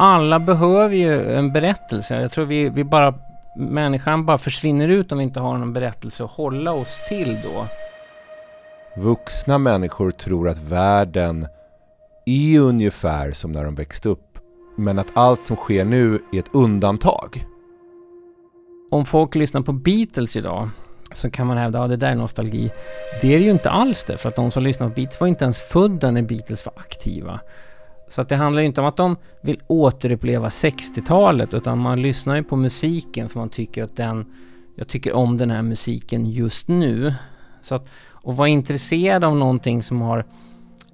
alla 0.00 0.38
behöver 0.38 0.96
ju 0.96 1.34
en 1.34 1.52
berättelse. 1.52 2.20
Jag 2.20 2.32
tror 2.32 2.44
vi, 2.44 2.68
vi 2.68 2.84
bara, 2.84 3.14
människan 3.56 4.26
bara 4.26 4.38
försvinner 4.38 4.88
ut 4.88 5.12
om 5.12 5.18
vi 5.18 5.24
inte 5.24 5.40
har 5.40 5.58
någon 5.58 5.72
berättelse 5.72 6.24
att 6.24 6.30
hålla 6.30 6.72
oss 6.72 7.00
till 7.08 7.38
då. 7.44 7.66
Vuxna 8.96 9.58
människor 9.58 10.10
tror 10.10 10.48
att 10.48 10.70
världen 10.70 11.46
är 12.26 12.60
ungefär 12.60 13.32
som 13.32 13.52
när 13.52 13.64
de 13.64 13.74
växte 13.74 14.08
upp. 14.08 14.38
Men 14.76 14.98
att 14.98 15.06
allt 15.14 15.46
som 15.46 15.56
sker 15.56 15.84
nu 15.84 16.18
är 16.32 16.38
ett 16.38 16.54
undantag. 16.54 17.44
Om 18.90 19.06
folk 19.06 19.34
lyssnar 19.34 19.60
på 19.60 19.72
Beatles 19.72 20.36
idag 20.36 20.68
så 21.12 21.30
kan 21.30 21.46
man 21.46 21.58
hävda 21.58 21.78
att 21.78 21.84
ja, 21.84 21.88
det 21.88 21.96
där 21.96 22.10
är 22.10 22.14
nostalgi. 22.14 22.70
Det 23.22 23.34
är 23.34 23.38
ju 23.38 23.50
inte 23.50 23.70
alls 23.70 24.04
det, 24.04 24.18
för 24.18 24.28
att 24.28 24.36
de 24.36 24.50
som 24.50 24.62
lyssnar 24.62 24.88
på 24.88 24.94
Beatles 24.94 25.20
var 25.20 25.28
inte 25.28 25.44
ens 25.44 25.60
födda 25.60 26.10
när 26.10 26.22
Beatles 26.22 26.66
var 26.66 26.74
aktiva. 26.76 27.40
Så 28.10 28.20
att 28.20 28.28
det 28.28 28.36
handlar 28.36 28.62
ju 28.62 28.68
inte 28.68 28.80
om 28.80 28.86
att 28.86 28.96
de 28.96 29.16
vill 29.42 29.60
återuppleva 29.66 30.48
60-talet 30.48 31.54
utan 31.54 31.78
man 31.78 32.02
lyssnar 32.02 32.36
ju 32.36 32.42
på 32.42 32.56
musiken 32.56 33.28
för 33.28 33.38
man 33.38 33.48
tycker 33.48 33.84
att 33.84 33.96
den, 33.96 34.26
jag 34.76 34.88
tycker 34.88 35.12
om 35.12 35.36
den 35.36 35.50
här 35.50 35.62
musiken 35.62 36.26
just 36.26 36.68
nu. 36.68 37.14
Så 37.62 37.74
att, 37.74 37.88
och 38.12 38.36
vara 38.36 38.48
intresserad 38.48 39.24
av 39.24 39.36
någonting 39.36 39.82
som 39.82 40.00
har 40.00 40.24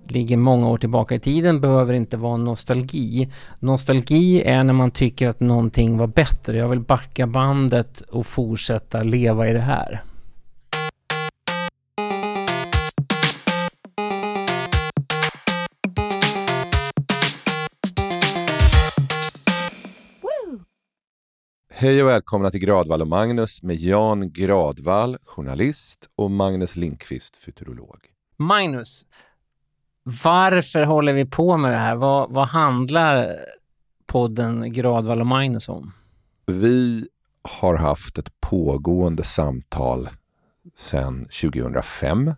ligger 0.08 0.36
många 0.36 0.68
år 0.68 0.78
tillbaka 0.78 1.14
i 1.14 1.18
tiden 1.18 1.60
behöver 1.60 1.94
inte 1.94 2.16
vara 2.16 2.36
nostalgi. 2.36 3.28
Nostalgi 3.58 4.42
är 4.42 4.64
när 4.64 4.72
man 4.72 4.90
tycker 4.90 5.28
att 5.28 5.40
någonting 5.40 5.98
var 5.98 6.06
bättre. 6.06 6.58
Jag 6.58 6.68
vill 6.68 6.80
backa 6.80 7.26
bandet 7.26 8.00
och 8.00 8.26
fortsätta 8.26 9.02
leva 9.02 9.48
i 9.48 9.52
det 9.52 9.60
här. 9.60 10.02
Hej 21.78 22.02
och 22.02 22.08
välkomna 22.08 22.50
till 22.50 22.60
Gradvall 22.60 23.00
och 23.00 23.08
Magnus 23.08 23.62
med 23.62 23.76
Jan 23.76 24.32
Gradvall, 24.32 25.16
journalist 25.24 26.08
och 26.16 26.30
Magnus 26.30 26.76
Linkvist, 26.76 27.36
futurolog. 27.36 27.98
Magnus, 28.36 29.06
varför 30.02 30.84
håller 30.84 31.12
vi 31.12 31.26
på 31.26 31.56
med 31.56 31.72
det 31.72 31.78
här? 31.78 31.96
Vad, 31.96 32.30
vad 32.30 32.48
handlar 32.48 33.36
podden 34.06 34.72
Gradvall 34.72 35.20
och 35.20 35.26
Magnus 35.26 35.68
om? 35.68 35.92
Vi 36.46 37.08
har 37.60 37.76
haft 37.76 38.18
ett 38.18 38.40
pågående 38.40 39.22
samtal 39.22 40.08
sedan 40.76 41.24
2005 41.24 42.32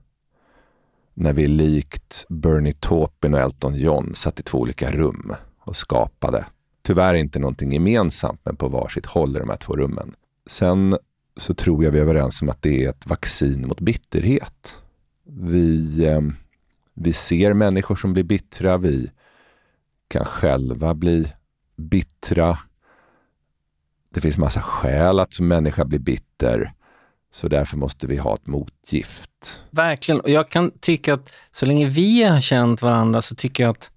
när 1.14 1.32
vi 1.32 1.46
likt 1.46 2.26
Bernie 2.28 2.74
Taupin 2.80 3.34
och 3.34 3.40
Elton 3.40 3.74
John 3.74 4.14
satt 4.14 4.40
i 4.40 4.42
två 4.42 4.58
olika 4.58 4.90
rum 4.90 5.32
och 5.58 5.76
skapade 5.76 6.46
tyvärr 6.88 7.14
inte 7.14 7.38
någonting 7.38 7.72
gemensamt, 7.72 8.40
men 8.44 8.56
på 8.56 8.68
varsitt 8.68 9.06
håll 9.06 9.36
i 9.36 9.38
de 9.38 9.48
här 9.48 9.56
två 9.56 9.76
rummen. 9.76 10.14
Sen 10.46 10.96
så 11.36 11.54
tror 11.54 11.84
jag 11.84 11.90
vi 11.90 11.98
är 11.98 12.02
överens 12.02 12.42
om 12.42 12.48
att 12.48 12.62
det 12.62 12.84
är 12.84 12.88
ett 12.88 13.06
vaccin 13.06 13.66
mot 13.68 13.80
bitterhet. 13.80 14.82
Vi, 15.24 16.04
eh, 16.06 16.20
vi 16.94 17.12
ser 17.12 17.52
människor 17.52 17.96
som 17.96 18.12
blir 18.12 18.24
bittra, 18.24 18.78
vi 18.78 19.10
kan 20.08 20.24
själva 20.24 20.94
bli 20.94 21.32
bittra. 21.76 22.58
Det 24.14 24.20
finns 24.20 24.38
massa 24.38 24.62
skäl 24.62 25.20
att 25.20 25.32
som 25.32 25.48
människa 25.48 25.84
bli 25.84 25.98
bitter. 25.98 26.72
Så 27.30 27.48
därför 27.48 27.76
måste 27.76 28.06
vi 28.06 28.16
ha 28.16 28.34
ett 28.34 28.46
motgift. 28.46 29.62
Verkligen. 29.70 30.20
Och 30.20 30.30
jag 30.30 30.48
kan 30.50 30.70
tycka 30.80 31.14
att 31.14 31.30
så 31.50 31.66
länge 31.66 31.86
vi 31.86 32.22
har 32.22 32.40
känt 32.40 32.82
varandra 32.82 33.22
så 33.22 33.34
tycker 33.34 33.62
jag 33.62 33.70
att 33.70 33.90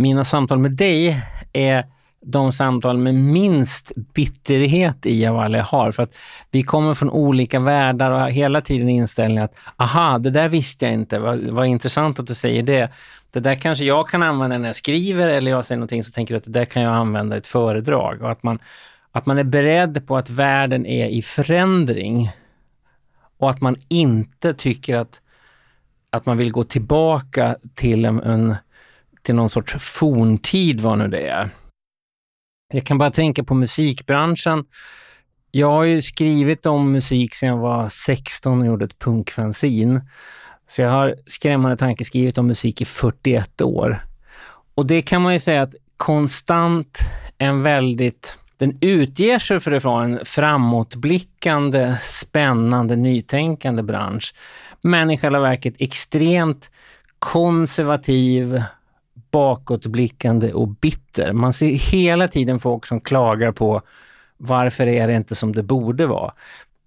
mina 0.00 0.24
samtal 0.24 0.58
med 0.58 0.76
dig 0.76 1.16
är 1.52 1.84
de 2.22 2.52
samtal 2.52 2.98
med 2.98 3.14
minst 3.14 3.92
bitterhet 4.14 5.06
i 5.06 5.26
av 5.26 5.38
alla 5.38 5.58
jag 5.58 5.64
har. 5.64 5.92
För 5.92 6.02
att 6.02 6.16
vi 6.50 6.62
kommer 6.62 6.94
från 6.94 7.10
olika 7.10 7.60
världar 7.60 8.10
och 8.10 8.20
har 8.20 8.28
hela 8.28 8.60
tiden 8.60 8.88
inställningen 8.88 9.44
att 9.44 9.58
aha, 9.76 10.18
det 10.18 10.30
där 10.30 10.48
visste 10.48 10.84
jag 10.84 10.94
inte, 10.94 11.18
vad, 11.18 11.38
vad 11.38 11.66
intressant 11.66 12.18
att 12.18 12.26
du 12.26 12.34
säger 12.34 12.62
det. 12.62 12.90
Det 13.30 13.40
där 13.40 13.54
kanske 13.54 13.84
jag 13.84 14.08
kan 14.08 14.22
använda 14.22 14.58
när 14.58 14.68
jag 14.68 14.76
skriver 14.76 15.28
eller 15.28 15.50
jag 15.50 15.64
säger 15.64 15.78
någonting 15.78 16.04
så 16.04 16.12
tänker 16.12 16.34
du 16.34 16.38
att 16.38 16.44
det 16.44 16.50
där 16.50 16.64
kan 16.64 16.82
jag 16.82 16.94
använda 16.94 17.36
i 17.36 17.38
ett 17.38 17.46
föredrag. 17.46 18.22
Och 18.22 18.30
att 18.30 18.42
man, 18.42 18.58
att 19.12 19.26
man 19.26 19.38
är 19.38 19.44
beredd 19.44 20.06
på 20.06 20.16
att 20.16 20.30
världen 20.30 20.86
är 20.86 21.06
i 21.06 21.22
förändring 21.22 22.30
och 23.38 23.50
att 23.50 23.60
man 23.60 23.76
inte 23.88 24.54
tycker 24.54 24.98
att, 24.98 25.20
att 26.10 26.26
man 26.26 26.36
vill 26.36 26.52
gå 26.52 26.64
tillbaka 26.64 27.56
till 27.74 28.04
en, 28.04 28.20
en 28.20 28.56
till 29.22 29.34
någon 29.34 29.50
sorts 29.50 29.74
forntid, 29.78 30.80
vad 30.80 30.98
nu 30.98 31.08
det 31.08 31.28
är. 31.28 31.50
Jag 32.72 32.86
kan 32.86 32.98
bara 32.98 33.10
tänka 33.10 33.44
på 33.44 33.54
musikbranschen. 33.54 34.64
Jag 35.50 35.70
har 35.70 35.84
ju 35.84 36.02
skrivit 36.02 36.66
om 36.66 36.92
musik 36.92 37.34
sedan 37.34 37.48
jag 37.48 37.56
var 37.56 37.88
16 37.88 38.60
och 38.60 38.66
gjorde 38.66 38.84
ett 38.84 38.98
punkfanzin. 38.98 40.00
Så 40.68 40.82
jag 40.82 40.90
har 40.90 41.14
skrämmande 41.26 41.76
tanke 41.76 42.04
skrivit 42.04 42.38
om 42.38 42.46
musik 42.46 42.80
i 42.80 42.84
41 42.84 43.60
år. 43.60 44.04
Och 44.74 44.86
det 44.86 45.02
kan 45.02 45.22
man 45.22 45.32
ju 45.32 45.38
säga 45.38 45.62
att 45.62 45.74
konstant 45.96 46.98
en 47.38 47.62
väldigt... 47.62 48.36
Den 48.56 48.78
utger 48.80 49.38
sig 49.38 49.60
för 49.60 49.72
att 49.72 49.84
vara 49.84 50.04
en 50.04 50.20
framåtblickande, 50.24 51.96
spännande, 52.02 52.96
nytänkande 52.96 53.82
bransch. 53.82 54.34
Men 54.80 55.10
i 55.10 55.18
själva 55.18 55.40
verket 55.40 55.74
extremt 55.78 56.70
konservativ, 57.18 58.62
bakåtblickande 59.30 60.52
och 60.52 60.68
bitter. 60.68 61.32
Man 61.32 61.52
ser 61.52 61.92
hela 61.92 62.28
tiden 62.28 62.60
folk 62.60 62.86
som 62.86 63.00
klagar 63.00 63.52
på 63.52 63.82
varför 64.36 64.86
är 64.86 65.08
det 65.08 65.14
inte 65.14 65.34
som 65.34 65.54
det 65.54 65.62
borde 65.62 66.06
vara. 66.06 66.32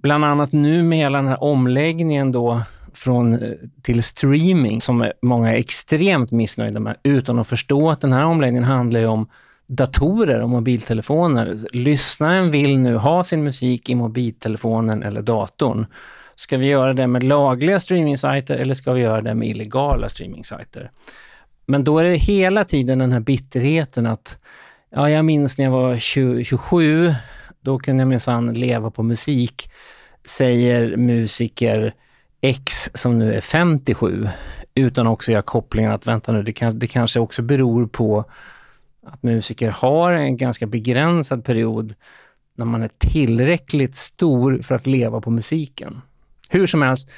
Bland 0.02 0.26
annat 0.26 0.52
nu 0.52 0.84
med 0.84 0.98
hela 0.98 1.18
den 1.18 1.28
här 1.28 1.44
omläggningen 1.44 2.32
då 2.32 2.62
från, 2.94 3.34
eh, 3.34 3.50
till 3.82 4.04
streaming 4.04 4.82
som 4.82 5.12
många 5.22 5.54
är 5.54 5.58
extremt 5.58 6.32
missnöjda 6.32 6.80
med 6.80 6.98
utan 7.04 7.40
att 7.40 7.48
förstå 7.48 7.92
att 7.92 8.02
den 8.02 8.14
här 8.14 8.26
omläggningen 8.26 8.64
handlar 8.64 9.00
ju 9.00 9.08
om 9.08 9.28
datorer 9.68 10.42
och 10.42 10.50
mobiltelefoner. 10.50 11.58
Lyssnaren 11.74 12.52
vill 12.52 12.80
nu 12.80 12.96
ha 12.96 13.24
sin 13.24 13.44
musik 13.44 13.90
i 13.90 13.96
mobiltelefonen 13.96 15.04
eller 15.04 15.22
datorn. 15.22 15.86
Ska 16.36 16.58
vi 16.58 16.66
göra 16.66 16.94
det 16.94 17.08
med 17.08 17.24
lagliga 17.24 17.80
streamingsajter 17.80 18.56
eller 18.56 18.74
ska 18.74 18.94
vi 18.94 19.02
göra 19.02 19.22
det 19.22 19.36
med 19.36 19.48
illegala 19.48 20.10
streamingsajter? 20.10 20.92
Men 21.66 21.84
då 21.84 22.00
är 22.00 22.04
det 22.04 22.16
hela 22.16 22.66
tiden 22.66 23.00
den 23.00 23.12
här 23.12 23.20
bitterheten 23.20 24.06
att, 24.06 24.38
ja, 24.90 25.10
jag 25.10 25.26
minns 25.26 25.58
när 25.58 25.66
jag 25.66 25.72
var 25.72 25.98
20, 25.98 26.44
27, 26.44 27.14
då 27.62 27.80
kunde 27.80 28.02
jag 28.02 28.08
minsann 28.08 28.54
leva 28.54 28.92
på 28.92 29.04
musik, 29.04 29.70
säger 30.26 30.98
musiker 30.98 31.94
X 32.42 32.90
som 32.94 33.20
nu 33.20 33.34
är 33.34 33.42
57, 33.42 34.28
utan 34.76 35.08
också 35.08 35.32
göra 35.32 35.42
kopplingen 35.42 35.92
att 35.92 36.08
vänta 36.08 36.32
nu, 36.32 36.44
det, 36.44 36.54
kan, 36.54 36.80
det 36.80 36.88
kanske 36.88 37.20
också 37.20 37.42
beror 37.42 37.88
på 37.88 38.26
att 39.06 39.24
musiker 39.24 39.70
har 39.70 40.12
en 40.12 40.38
ganska 40.38 40.66
begränsad 40.66 41.46
period 41.46 41.94
när 42.56 42.66
man 42.66 42.84
är 42.84 42.90
tillräckligt 42.98 43.96
stor 43.96 44.62
för 44.62 44.76
att 44.76 44.88
leva 44.88 45.22
på 45.22 45.30
musiken. 45.30 46.02
Hur 46.50 46.68
som 46.68 46.82
helst, 46.82 47.12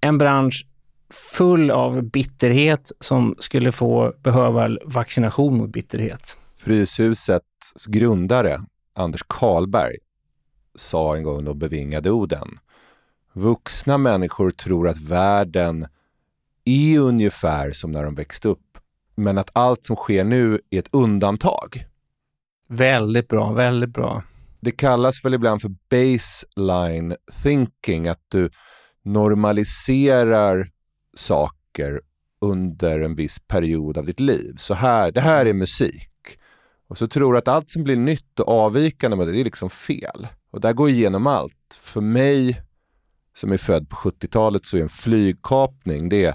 en 0.00 0.18
bransch 0.18 0.66
full 1.14 1.70
av 1.70 2.02
bitterhet 2.02 2.92
som 3.00 3.34
skulle 3.38 3.72
få 3.72 4.14
behöva 4.22 4.68
vaccination 4.84 5.56
mot 5.56 5.70
bitterhet. 5.70 6.36
Fryshusets 6.56 7.86
grundare, 7.86 8.56
Anders 8.94 9.22
Karlberg, 9.28 9.96
sa 10.74 11.16
en 11.16 11.22
gång 11.22 11.44
de 11.44 11.58
bevingade 11.58 12.10
orden. 12.10 12.58
Vuxna 13.32 13.98
människor 13.98 14.50
tror 14.50 14.88
att 14.88 15.00
världen 15.00 15.86
är 16.64 16.98
ungefär 16.98 17.72
som 17.72 17.92
när 17.92 18.04
de 18.04 18.14
växte 18.14 18.48
upp, 18.48 18.78
men 19.14 19.38
att 19.38 19.50
allt 19.52 19.84
som 19.84 19.96
sker 19.96 20.24
nu 20.24 20.60
är 20.70 20.78
ett 20.78 20.88
undantag. 20.92 21.84
Väldigt 22.68 23.28
bra, 23.28 23.52
väldigt 23.52 23.90
bra. 23.90 24.22
Det 24.60 24.70
kallas 24.70 25.24
väl 25.24 25.34
ibland 25.34 25.62
för 25.62 25.74
baseline 25.90 27.16
thinking, 27.42 28.08
att 28.08 28.24
du 28.28 28.50
normaliserar 29.02 30.66
saker 31.14 32.00
under 32.40 33.00
en 33.00 33.14
viss 33.14 33.38
period 33.38 33.98
av 33.98 34.06
ditt 34.06 34.20
liv. 34.20 34.54
Så 34.56 34.74
här, 34.74 35.12
det 35.12 35.20
här 35.20 35.46
är 35.46 35.52
musik. 35.52 36.10
Och 36.88 36.98
så 36.98 37.08
tror 37.08 37.32
du 37.32 37.38
att 37.38 37.48
allt 37.48 37.70
som 37.70 37.84
blir 37.84 37.96
nytt 37.96 38.40
och 38.40 38.48
avvikande 38.48 39.16
med 39.16 39.26
det, 39.26 39.32
det 39.32 39.40
är 39.40 39.44
liksom 39.44 39.70
fel. 39.70 40.26
Och 40.50 40.60
där 40.60 40.72
går 40.72 40.88
igenom 40.88 41.26
allt. 41.26 41.78
För 41.80 42.00
mig 42.00 42.62
som 43.36 43.52
är 43.52 43.56
född 43.56 43.88
på 43.88 43.96
70-talet 43.96 44.64
så 44.64 44.76
är 44.76 44.82
en 44.82 44.88
flygkapning, 44.88 46.08
det 46.08 46.24
är 46.24 46.34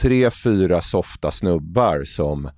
tre, 0.00 0.30
fyra 0.30 0.80
softa 0.80 1.30
snubbar 1.30 2.02
som 2.04 2.50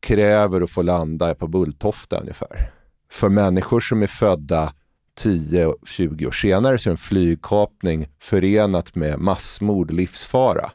kräver 0.00 0.60
att 0.60 0.70
få 0.70 0.82
landa 0.82 1.34
på 1.34 1.48
Bulltofta 1.48 2.20
ungefär. 2.20 2.70
För 3.10 3.28
människor 3.28 3.80
som 3.80 4.02
är 4.02 4.06
födda 4.06 4.72
10-20 5.20 6.26
år 6.26 6.30
senare 6.30 6.78
så 6.78 6.88
är 6.88 6.90
en 6.90 6.96
flygkapning 6.96 8.06
förenat 8.20 8.94
med 8.94 9.18
massmord, 9.18 9.90
livsfara. 9.90 10.70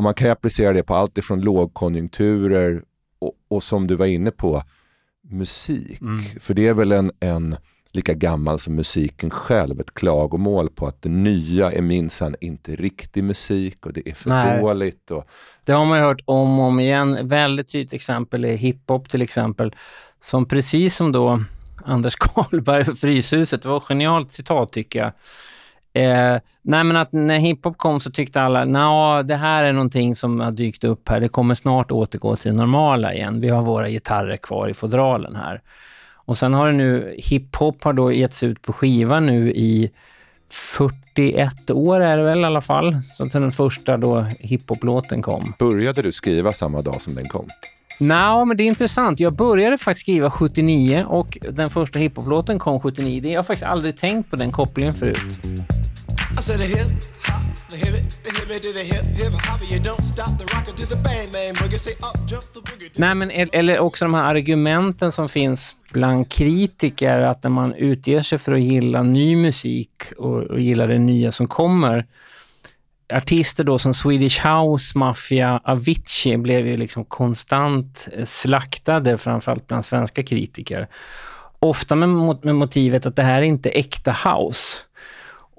Och 0.00 0.04
man 0.04 0.14
kan 0.14 0.30
applicera 0.30 0.72
det 0.72 0.82
på 0.82 0.94
allt 0.94 1.18
ifrån 1.18 1.40
lågkonjunkturer 1.40 2.82
och, 3.18 3.32
och 3.48 3.62
som 3.62 3.86
du 3.86 3.94
var 3.94 4.06
inne 4.06 4.30
på, 4.30 4.62
musik. 5.30 6.00
Mm. 6.00 6.22
För 6.40 6.54
det 6.54 6.66
är 6.66 6.74
väl 6.74 6.92
en, 6.92 7.12
en 7.20 7.56
lika 7.92 8.14
gammal 8.14 8.58
som 8.58 8.74
musiken 8.74 9.30
själv, 9.30 9.80
ett 9.80 9.94
klagomål 9.94 10.70
på 10.70 10.86
att 10.86 11.02
det 11.02 11.08
nya 11.08 11.72
är 11.72 11.82
minsann 11.82 12.36
inte 12.40 12.76
riktig 12.76 13.24
musik 13.24 13.86
och 13.86 13.92
det 13.92 14.08
är 14.08 14.14
för 14.14 14.28
Nej. 14.28 14.60
dåligt. 14.60 15.10
Och... 15.10 15.28
Det 15.64 15.72
har 15.72 15.84
man 15.84 15.98
ju 15.98 16.04
hört 16.04 16.20
om 16.24 16.58
och 16.58 16.64
om 16.64 16.80
igen. 16.80 17.28
Väldigt 17.28 17.72
tydligt 17.72 17.92
exempel 17.92 18.44
är 18.44 18.56
hiphop 18.56 19.10
till 19.10 19.22
exempel, 19.22 19.74
som 20.20 20.48
precis 20.48 20.96
som 20.96 21.12
då 21.12 21.42
Anders 21.84 22.16
Karlberg 22.16 22.96
Fryshuset, 22.96 23.62
det 23.62 23.68
var 23.68 23.76
ett 23.76 23.82
genialt 23.82 24.32
citat 24.32 24.72
tycker 24.72 24.98
jag. 24.98 25.12
Eh, 25.92 26.36
nej 26.62 26.84
men 26.84 26.96
att 26.96 27.12
när 27.12 27.38
hiphop 27.38 27.78
kom 27.78 28.00
så 28.00 28.10
tyckte 28.10 28.42
alla, 28.42 29.18
att 29.18 29.28
det 29.28 29.36
här 29.36 29.64
är 29.64 29.72
någonting 29.72 30.14
som 30.14 30.40
har 30.40 30.50
dykt 30.50 30.84
upp 30.84 31.08
här, 31.08 31.20
det 31.20 31.28
kommer 31.28 31.54
snart 31.54 31.90
återgå 31.90 32.36
till 32.36 32.50
det 32.50 32.56
normala 32.56 33.14
igen. 33.14 33.40
Vi 33.40 33.48
har 33.48 33.62
våra 33.62 33.88
gitarrer 33.88 34.36
kvar 34.36 34.68
i 34.68 34.74
fodralen 34.74 35.36
här. 35.36 35.60
Och 36.14 36.38
sen 36.38 36.54
har 36.54 36.66
det 36.66 36.72
nu, 36.72 37.14
hiphop 37.18 37.84
har 37.84 37.92
då 37.92 38.12
getts 38.12 38.42
ut 38.42 38.62
på 38.62 38.72
skiva 38.72 39.20
nu 39.20 39.52
i 39.52 39.90
41 40.50 41.70
år 41.70 42.00
är 42.00 42.16
det 42.16 42.22
väl 42.22 42.40
i 42.40 42.44
alla 42.44 42.60
fall, 42.60 42.98
så 43.16 43.24
att 43.24 43.32
den 43.32 43.52
första 43.52 43.96
då 43.96 44.20
hiphop-låten 44.38 45.22
kom. 45.22 45.54
Började 45.58 46.02
du 46.02 46.12
skriva 46.12 46.52
samma 46.52 46.82
dag 46.82 47.02
som 47.02 47.14
den 47.14 47.28
kom? 47.28 47.48
Nej, 48.00 48.34
no, 48.34 48.44
men 48.44 48.56
det 48.56 48.62
är 48.62 48.66
intressant. 48.66 49.20
Jag 49.20 49.36
började 49.36 49.78
faktiskt 49.78 50.00
skriva 50.04 50.30
79 50.30 51.04
och 51.08 51.38
den 51.50 51.70
första 51.70 51.98
hiphop-låten 51.98 52.58
kom 52.58 52.80
79. 52.80 53.30
Jag 53.30 53.38
har 53.38 53.42
faktiskt 53.42 53.66
aldrig 53.66 53.98
tänkt 53.98 54.30
på 54.30 54.36
den 54.36 54.52
kopplingen 54.52 54.94
förut. 54.94 55.18
I 56.38 56.42
said 56.42 56.60
a 56.60 56.64
hip 56.64 56.88
hop, 57.22 57.42
the 57.68 57.76
hip 57.76 57.94
it, 57.94 58.24
the 58.24 58.30
hip 58.30 58.50
it, 58.50 58.74
the 58.74 58.84
hip 58.84 59.04
hip 59.04 59.32
hop, 59.32 59.60
you 59.70 59.80
don't 59.80 60.04
stop 60.04 60.38
the 60.38 60.44
rocket 60.54 60.76
to 60.76 60.86
the 60.86 60.96
bang 60.96 61.30
bang 61.32 61.54
boogie, 61.54 61.78
say 61.78 61.92
up 61.92 62.16
jump 62.26 62.44
the 62.54 62.60
boogie. 62.60 62.90
Nej, 62.96 63.14
men 63.14 63.30
eller 63.30 63.78
också 63.78 64.04
de 64.04 64.14
här 64.14 64.24
argumenten 64.24 65.12
som 65.12 65.28
finns 65.28 65.76
bland 65.92 66.28
kritiker 66.32 67.20
att 67.20 67.42
när 67.42 67.50
man 67.50 67.74
utger 67.74 68.22
sig 68.22 68.38
för 68.38 68.52
att 68.52 68.60
gilla 68.60 69.02
ny 69.02 69.36
musik 69.36 70.02
och, 70.18 70.42
och 70.42 70.60
gilla 70.60 70.86
det 70.86 70.98
nya 70.98 71.32
som 71.32 71.48
kommer. 71.48 72.06
Artister 73.12 73.64
då 73.64 73.78
som 73.78 73.94
Swedish 73.94 74.46
House 74.46 74.98
Mafia, 74.98 75.60
Avicii 75.64 76.36
blev 76.36 76.66
ju 76.66 76.76
liksom 76.76 77.04
konstant 77.04 78.08
eh, 78.12 78.24
slaktade, 78.24 79.18
framförallt 79.18 79.66
bland 79.66 79.84
svenska 79.84 80.22
kritiker. 80.22 80.88
Ofta 81.58 81.94
med, 81.94 82.08
med 82.44 82.54
motivet 82.54 83.06
att 83.06 83.16
det 83.16 83.22
här 83.22 83.38
är 83.38 83.46
inte 83.46 83.70
äkta 83.70 84.12
house. 84.12 84.82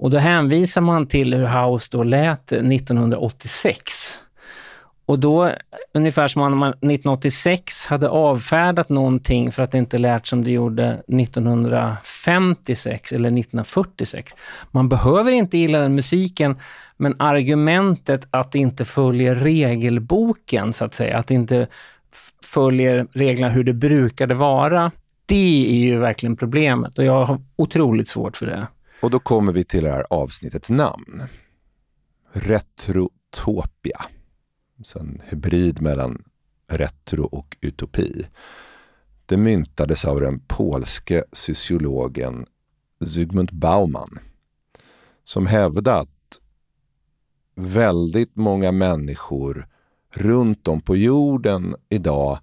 Och 0.02 0.10
då 0.10 0.18
hänvisar 0.18 0.80
man 0.80 1.06
till 1.06 1.34
hur 1.34 1.46
house 1.46 1.88
då 1.90 2.02
lät 2.02 2.52
1986. 2.52 4.18
Och 5.06 5.18
då, 5.18 5.50
ungefär 5.94 6.28
som 6.28 6.42
om 6.42 6.58
man 6.58 6.70
1986 6.70 7.86
hade 7.86 8.08
avfärdat 8.08 8.88
någonting 8.88 9.52
för 9.52 9.62
att 9.62 9.70
det 9.70 9.78
inte 9.78 9.98
lät 9.98 10.26
som 10.26 10.44
det 10.44 10.50
gjorde 10.50 11.02
1956 11.08 13.12
eller 13.12 13.28
1946. 13.28 14.32
Man 14.70 14.88
behöver 14.88 15.32
inte 15.32 15.58
gilla 15.58 15.78
den 15.78 15.94
musiken, 15.94 16.56
men 16.96 17.14
argumentet 17.18 18.28
att 18.30 18.52
det 18.52 18.58
inte 18.58 18.84
följer 18.84 19.34
regelboken, 19.34 20.72
så 20.72 20.84
att 20.84 20.94
säga, 20.94 21.18
att 21.18 21.26
det 21.26 21.34
inte 21.34 21.66
följer 22.44 23.06
reglerna 23.12 23.52
hur 23.52 23.64
det 23.64 23.74
brukade 23.74 24.34
vara, 24.34 24.90
det 25.26 25.70
är 25.70 25.78
ju 25.78 25.98
verkligen 25.98 26.36
problemet 26.36 26.98
och 26.98 27.04
jag 27.04 27.24
har 27.24 27.40
otroligt 27.56 28.08
svårt 28.08 28.36
för 28.36 28.46
det. 28.46 28.66
Och 29.02 29.10
då 29.10 29.18
kommer 29.18 29.52
vi 29.52 29.64
till 29.64 29.84
det 29.84 29.90
här 29.90 30.06
avsnittets 30.10 30.70
namn. 30.70 31.22
Retrotopia. 32.32 34.04
Så 34.82 34.98
en 34.98 35.22
hybrid 35.24 35.82
mellan 35.82 36.24
retro 36.68 37.24
och 37.24 37.56
utopi. 37.60 38.26
Det 39.26 39.36
myntades 39.36 40.04
av 40.04 40.20
den 40.20 40.40
polske 40.40 41.24
sociologen 41.32 42.46
Zygmunt 43.06 43.50
Bauman 43.50 44.18
som 45.24 45.46
hävdade 45.46 45.94
att 45.94 46.38
väldigt 47.54 48.36
många 48.36 48.72
människor 48.72 49.68
runt 50.10 50.68
om 50.68 50.80
på 50.80 50.96
jorden 50.96 51.76
idag 51.88 52.38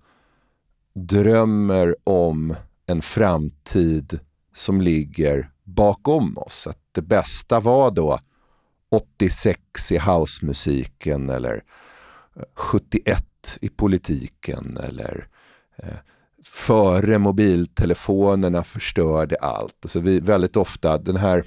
drömmer 0.93 1.95
om 2.03 2.55
en 2.85 3.01
framtid 3.01 4.19
som 4.53 4.81
ligger 4.81 5.51
bakom 5.75 6.37
oss. 6.37 6.67
Att 6.67 6.79
det 6.91 7.01
bästa 7.01 7.59
var 7.59 7.91
då 7.91 8.19
86 8.91 9.91
i 9.91 9.97
housemusiken 9.97 11.29
eller 11.29 11.63
eh, 12.35 12.43
71 12.55 13.25
i 13.61 13.69
politiken 13.69 14.77
eller 14.83 15.27
eh, 15.77 15.99
före 16.45 17.17
mobiltelefonerna 17.17 18.63
förstörde 18.63 19.35
allt. 19.35 19.75
Alltså 19.81 19.99
vi, 19.99 20.19
väldigt 20.19 20.55
ofta 20.55 20.97
den 20.97 21.17
här 21.17 21.43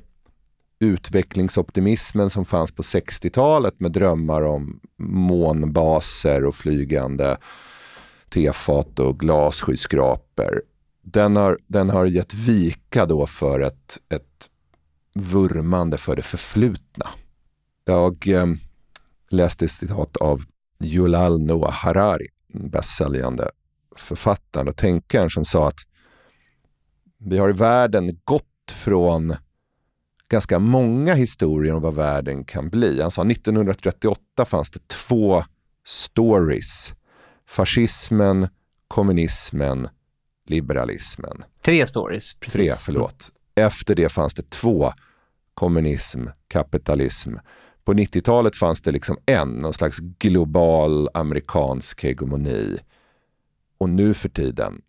utvecklingsoptimismen 0.78 2.30
som 2.30 2.44
fanns 2.44 2.72
på 2.72 2.82
60-talet 2.82 3.80
med 3.80 3.92
drömmar 3.92 4.42
om 4.42 4.80
månbaser 4.98 6.44
och 6.44 6.54
flygande 6.54 7.36
tefat 8.28 8.98
och 8.98 9.20
glasskyskrapor 9.20 10.62
den 11.02 11.36
har, 11.36 11.58
den 11.66 11.90
har 11.90 12.06
gett 12.06 12.34
vika 12.34 13.06
då 13.06 13.26
för 13.26 13.60
ett, 13.60 13.98
ett 14.08 14.50
vurmande 15.14 15.98
för 15.98 16.16
det 16.16 16.22
förflutna. 16.22 17.08
Jag 17.84 18.28
eh, 18.28 18.46
läste 19.30 19.64
ett 19.64 19.70
citat 19.70 20.16
av 20.16 20.42
Yulal 20.84 21.40
Noah 21.40 21.72
Harari, 21.72 22.26
bästsäljande 22.52 23.50
författaren 23.96 24.68
och 24.68 24.76
tänkaren 24.76 25.30
som 25.30 25.44
sa 25.44 25.68
att 25.68 25.80
vi 27.18 27.38
har 27.38 27.50
i 27.50 27.52
världen 27.52 28.20
gått 28.24 28.72
från 28.72 29.34
ganska 30.28 30.58
många 30.58 31.14
historier 31.14 31.74
om 31.74 31.82
vad 31.82 31.94
världen 31.94 32.44
kan 32.44 32.68
bli. 32.68 33.02
Han 33.02 33.10
sa 33.10 33.22
1938 33.22 34.44
fanns 34.44 34.70
det 34.70 34.88
två 34.88 35.44
stories. 35.84 36.94
Fascismen, 37.46 38.48
kommunismen 38.88 39.88
liberalismen. 40.46 41.44
Tre 41.62 41.86
stories. 41.86 42.34
Precis. 42.34 42.52
Tre, 42.52 42.72
förlåt. 42.78 43.30
Efter 43.54 43.94
det 43.94 44.08
fanns 44.08 44.34
det 44.34 44.50
två, 44.50 44.92
kommunism, 45.54 46.26
kapitalism. 46.48 47.34
På 47.84 47.94
90-talet 47.94 48.56
fanns 48.56 48.82
det 48.82 48.90
liksom 48.90 49.16
en, 49.26 49.48
någon 49.48 49.72
slags 49.72 49.98
global 49.98 51.08
amerikansk 51.14 52.02
hegemoni. 52.02 52.78
Och 53.78 53.88
nu 53.88 54.14
för 54.14 54.28
tiden, 54.28 54.82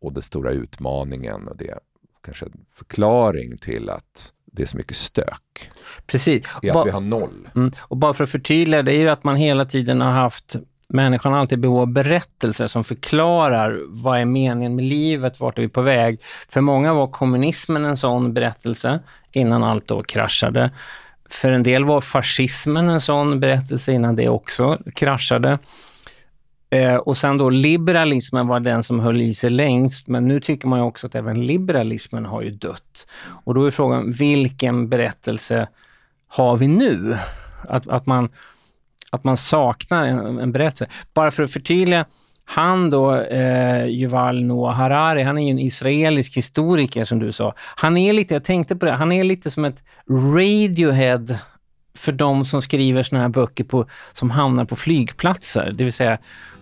och 0.00 0.12
den 0.12 0.22
stora 0.22 0.50
utmaningen 0.50 1.48
och 1.48 1.56
det 1.56 1.78
kanske 2.24 2.44
en 2.46 2.64
förklaring 2.70 3.58
till 3.58 3.90
att 3.90 4.32
det 4.52 4.62
är 4.62 4.66
så 4.66 4.76
mycket 4.76 4.96
stök. 4.96 5.70
Precis. 6.06 6.46
Är 6.62 6.78
att 6.78 6.86
vi 6.86 6.90
har 6.90 7.00
noll. 7.00 7.48
Mm. 7.56 7.72
Och 7.78 7.96
bara 7.96 8.14
för 8.14 8.24
att 8.24 8.30
förtydliga, 8.30 8.82
det 8.82 8.92
är 8.92 9.00
ju 9.00 9.08
att 9.08 9.24
man 9.24 9.36
hela 9.36 9.64
tiden 9.64 10.00
har 10.00 10.12
haft 10.12 10.56
människan 10.90 11.32
har 11.32 11.40
alltid 11.40 11.60
behov 11.60 11.80
av 11.80 11.86
berättelser 11.86 12.66
som 12.66 12.84
förklarar 12.84 13.80
vad 13.88 14.20
är 14.20 14.24
meningen 14.24 14.76
med 14.76 14.84
livet, 14.84 15.40
vart 15.40 15.58
är 15.58 15.62
vi 15.62 15.68
på 15.68 15.82
väg. 15.82 16.20
För 16.48 16.60
många 16.60 16.94
var 16.94 17.06
kommunismen 17.06 17.84
en 17.84 17.96
sån 17.96 18.34
berättelse 18.34 19.00
innan 19.32 19.62
allt 19.62 19.88
då 19.88 20.02
kraschade. 20.02 20.70
För 21.30 21.50
en 21.50 21.62
del 21.62 21.84
var 21.84 22.00
fascismen 22.00 22.88
en 22.88 23.00
sån 23.00 23.40
berättelse 23.40 23.92
innan 23.92 24.16
det 24.16 24.28
också 24.28 24.78
kraschade. 24.94 25.58
Eh, 26.70 26.96
och 26.96 27.16
sen 27.16 27.38
då 27.38 27.50
liberalismen 27.50 28.46
var 28.46 28.60
den 28.60 28.82
som 28.82 29.00
höll 29.00 29.20
i 29.20 29.34
sig 29.34 29.50
längst, 29.50 30.08
men 30.08 30.28
nu 30.28 30.40
tycker 30.40 30.68
man 30.68 30.78
ju 30.78 30.84
också 30.84 31.06
att 31.06 31.14
även 31.14 31.46
liberalismen 31.46 32.26
har 32.26 32.42
ju 32.42 32.50
dött. 32.50 33.06
Och 33.44 33.54
då 33.54 33.64
är 33.64 33.70
frågan, 33.70 34.12
vilken 34.12 34.88
berättelse 34.88 35.68
har 36.28 36.56
vi 36.56 36.66
nu? 36.66 37.16
Att, 37.68 37.88
att 37.88 38.06
man 38.06 38.28
att 39.10 39.24
man 39.24 39.36
saknar 39.36 40.06
en, 40.06 40.38
en 40.38 40.52
berättelse. 40.52 40.86
Bara 41.14 41.30
för 41.30 41.42
att 41.42 41.52
förtydliga, 41.52 42.06
han 42.44 42.90
då, 42.90 43.14
eh, 43.14 43.86
Yuval 43.86 44.42
Noah 44.44 44.74
Harari, 44.74 45.22
han 45.22 45.38
är 45.38 45.44
ju 45.44 45.50
en 45.50 45.58
israelisk 45.58 46.36
historiker 46.36 47.04
som 47.04 47.18
du 47.18 47.32
sa. 47.32 47.54
Han 47.58 47.96
är 47.96 48.12
lite, 48.12 48.34
jag 48.34 48.44
tänkte 48.44 48.76
på 48.76 48.86
det, 48.86 48.92
han 48.92 49.12
är 49.12 49.24
lite 49.24 49.50
som 49.50 49.64
ett 49.64 49.84
Radiohead 50.08 51.26
för 51.94 52.12
de 52.12 52.44
som 52.44 52.62
skriver 52.62 53.02
såna 53.02 53.22
här 53.22 53.28
böcker 53.28 53.64
på, 53.64 53.86
som 54.12 54.30
hamnar 54.30 54.64
på 54.64 54.76
flygplatser, 54.76 55.72
det 55.74 55.84
vill 55.84 55.92
säga 55.92 56.18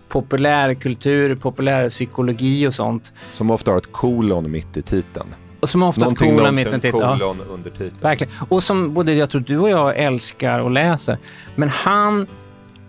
populärkultur, 0.09 1.35
populärpsykologi 1.35 2.67
och 2.67 2.73
sånt. 2.73 3.13
Som 3.31 3.51
ofta 3.51 3.71
har 3.71 3.77
ett 3.77 3.91
kolon 3.91 4.51
mitt 4.51 4.77
i 4.77 4.81
titeln. 4.81 5.27
Och 5.59 5.69
som 5.69 5.83
ofta 5.83 6.01
Någonting 6.01 6.37
kolon 6.37 6.55
mitt 6.55 6.67
i 6.67 6.71
titeln. 6.71 6.99
Ja. 6.99 7.35
under 7.49 7.69
titeln. 7.69 7.95
Verkligen. 8.01 8.33
Och 8.49 8.63
som 8.63 8.93
både 8.93 9.13
jag 9.13 9.29
tror 9.29 9.41
du 9.41 9.57
och 9.57 9.69
jag 9.69 9.97
älskar 9.97 10.59
och 10.59 10.71
läser. 10.71 11.17
Men 11.55 11.69
han 11.69 12.27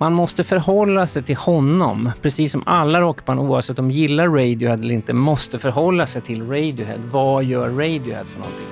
man 0.00 0.12
måste 0.12 0.45
förhålla 0.45 1.07
sig 1.07 1.23
till 1.23 1.37
honom, 1.37 2.12
precis 2.23 2.52
som 2.52 2.62
alla 2.66 3.00
rockband 3.00 3.40
oavsett 3.40 3.78
om 3.78 3.88
de 3.88 3.95
gillar 3.95 4.28
Radiohead 4.28 4.75
eller 4.75 4.95
inte, 4.95 5.12
måste 5.12 5.59
förhålla 5.59 6.07
sig 6.07 6.23
till 6.23 6.42
Radiohead. 6.42 6.99
Vad 7.11 7.45
gör 7.45 7.69
Radiohead 7.69 8.25
för 8.25 8.38
någonting? 8.38 8.66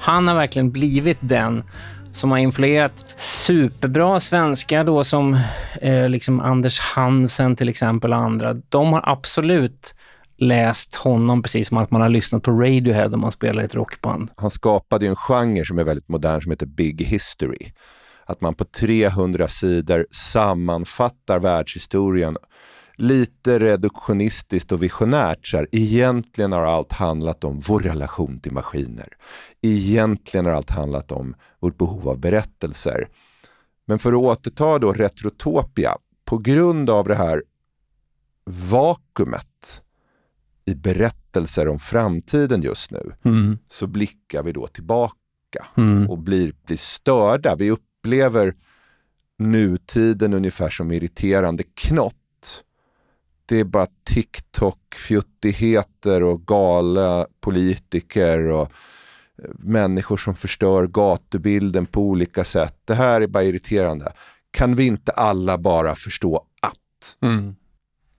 Han 0.00 0.28
har 0.28 0.34
verkligen 0.34 0.70
blivit 0.70 1.18
den 1.20 1.62
som 2.10 2.30
har 2.30 2.38
influerat 2.38 3.14
superbra 3.16 4.20
svenskar 4.20 4.84
då 4.84 5.04
som 5.04 5.38
eh, 5.80 6.08
liksom 6.08 6.40
Anders 6.40 6.80
Hansen 6.80 7.56
till 7.56 7.68
exempel 7.68 8.12
och 8.12 8.18
andra. 8.18 8.54
De 8.54 8.92
har 8.92 9.00
absolut 9.04 9.94
läst 10.42 10.94
honom 10.94 11.42
precis 11.42 11.68
som 11.68 11.76
att 11.76 11.90
man 11.90 12.00
har 12.00 12.08
lyssnat 12.08 12.42
på 12.42 12.50
Radiohead 12.50 13.14
om 13.14 13.20
man 13.20 13.32
spelar 13.32 13.62
i 13.62 13.64
ett 13.64 13.74
rockband. 13.74 14.30
Han 14.36 14.50
skapade 14.50 15.04
ju 15.04 15.08
en 15.08 15.16
genre 15.16 15.64
som 15.64 15.78
är 15.78 15.84
väldigt 15.84 16.08
modern 16.08 16.40
som 16.40 16.50
heter 16.50 16.66
Big 16.66 17.02
History. 17.02 17.72
Att 18.26 18.40
man 18.40 18.54
på 18.54 18.64
300 18.64 19.48
sidor 19.48 20.06
sammanfattar 20.10 21.38
världshistorien 21.38 22.36
lite 22.96 23.58
reduktionistiskt 23.58 24.72
och 24.72 24.82
visionärt. 24.82 25.46
Så 25.46 25.56
här, 25.56 25.68
egentligen 25.72 26.52
har 26.52 26.64
allt 26.64 26.92
handlat 26.92 27.44
om 27.44 27.60
vår 27.60 27.80
relation 27.80 28.40
till 28.40 28.52
maskiner. 28.52 29.08
Egentligen 29.62 30.46
har 30.46 30.52
allt 30.52 30.70
handlat 30.70 31.12
om 31.12 31.34
vårt 31.60 31.78
behov 31.78 32.08
av 32.08 32.18
berättelser. 32.18 33.08
Men 33.86 33.98
för 33.98 34.12
att 34.12 34.18
återta 34.18 34.78
då 34.78 34.92
Retrotopia, 34.92 35.96
på 36.24 36.38
grund 36.38 36.90
av 36.90 37.08
det 37.08 37.14
här 37.14 37.42
vakuumet 38.44 39.46
i 40.64 40.74
berättelser 40.74 41.68
om 41.68 41.78
framtiden 41.78 42.62
just 42.62 42.90
nu, 42.90 43.12
mm. 43.24 43.58
så 43.68 43.86
blickar 43.86 44.42
vi 44.42 44.52
då 44.52 44.66
tillbaka 44.66 45.66
mm. 45.76 46.10
och 46.10 46.18
blir, 46.18 46.52
blir 46.66 46.76
störda. 46.76 47.56
Vi 47.56 47.70
upplever 47.70 48.54
nutiden 49.38 50.34
ungefär 50.34 50.68
som 50.68 50.92
irriterande 50.92 51.62
knott 51.74 52.16
det 53.46 53.60
är 53.60 53.64
bara 53.64 53.86
TikTok-fjuttigheter 54.04 56.22
och 56.22 56.46
galna 56.46 57.26
politiker 57.40 58.48
och 58.48 58.72
eh, 59.42 59.50
människor 59.58 60.16
som 60.16 60.34
förstör 60.34 60.86
gatubilden 60.86 61.86
på 61.86 62.00
olika 62.00 62.44
sätt. 62.44 62.76
Det 62.84 62.94
här 62.94 63.20
är 63.20 63.26
bara 63.26 63.44
irriterande. 63.44 64.12
Kan 64.50 64.76
vi 64.76 64.86
inte 64.86 65.12
alla 65.12 65.58
bara 65.58 65.94
förstå 65.94 66.46
att? 66.62 67.16
Mm. 67.20 67.56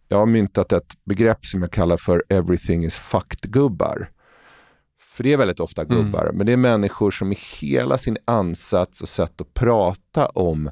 Jag 0.08 0.18
har 0.18 0.26
myntat 0.26 0.72
ett 0.72 0.94
begrepp 1.04 1.46
som 1.46 1.62
jag 1.62 1.72
kallar 1.72 1.98
för 1.98 2.24
everything 2.30 2.86
is 2.86 2.96
fucked-gubbar. 2.96 4.08
För 5.00 5.24
det 5.24 5.34
är 5.34 5.38
väldigt 5.38 5.60
ofta 5.60 5.82
mm. 5.82 5.98
gubbar, 5.98 6.24
mm. 6.24 6.36
men 6.36 6.46
det 6.46 6.54
är 6.54 6.58
människor 6.58 7.12
som 7.12 7.32
i 7.32 7.38
hela 7.62 7.98
sin 7.98 8.18
ansats 8.26 9.02
och 9.02 9.10
sätt 9.10 9.42
att 9.42 9.54
prata 9.54 10.26
om 10.26 10.70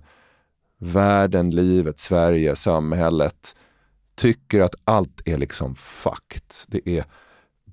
världen, 0.79 1.49
livet, 1.49 1.99
Sverige, 1.99 2.55
samhället 2.55 3.55
tycker 4.15 4.59
att 4.59 4.75
allt 4.83 5.21
är 5.25 5.37
liksom 5.37 5.75
fakt. 5.75 6.65
Det 6.67 6.89
är 6.89 7.03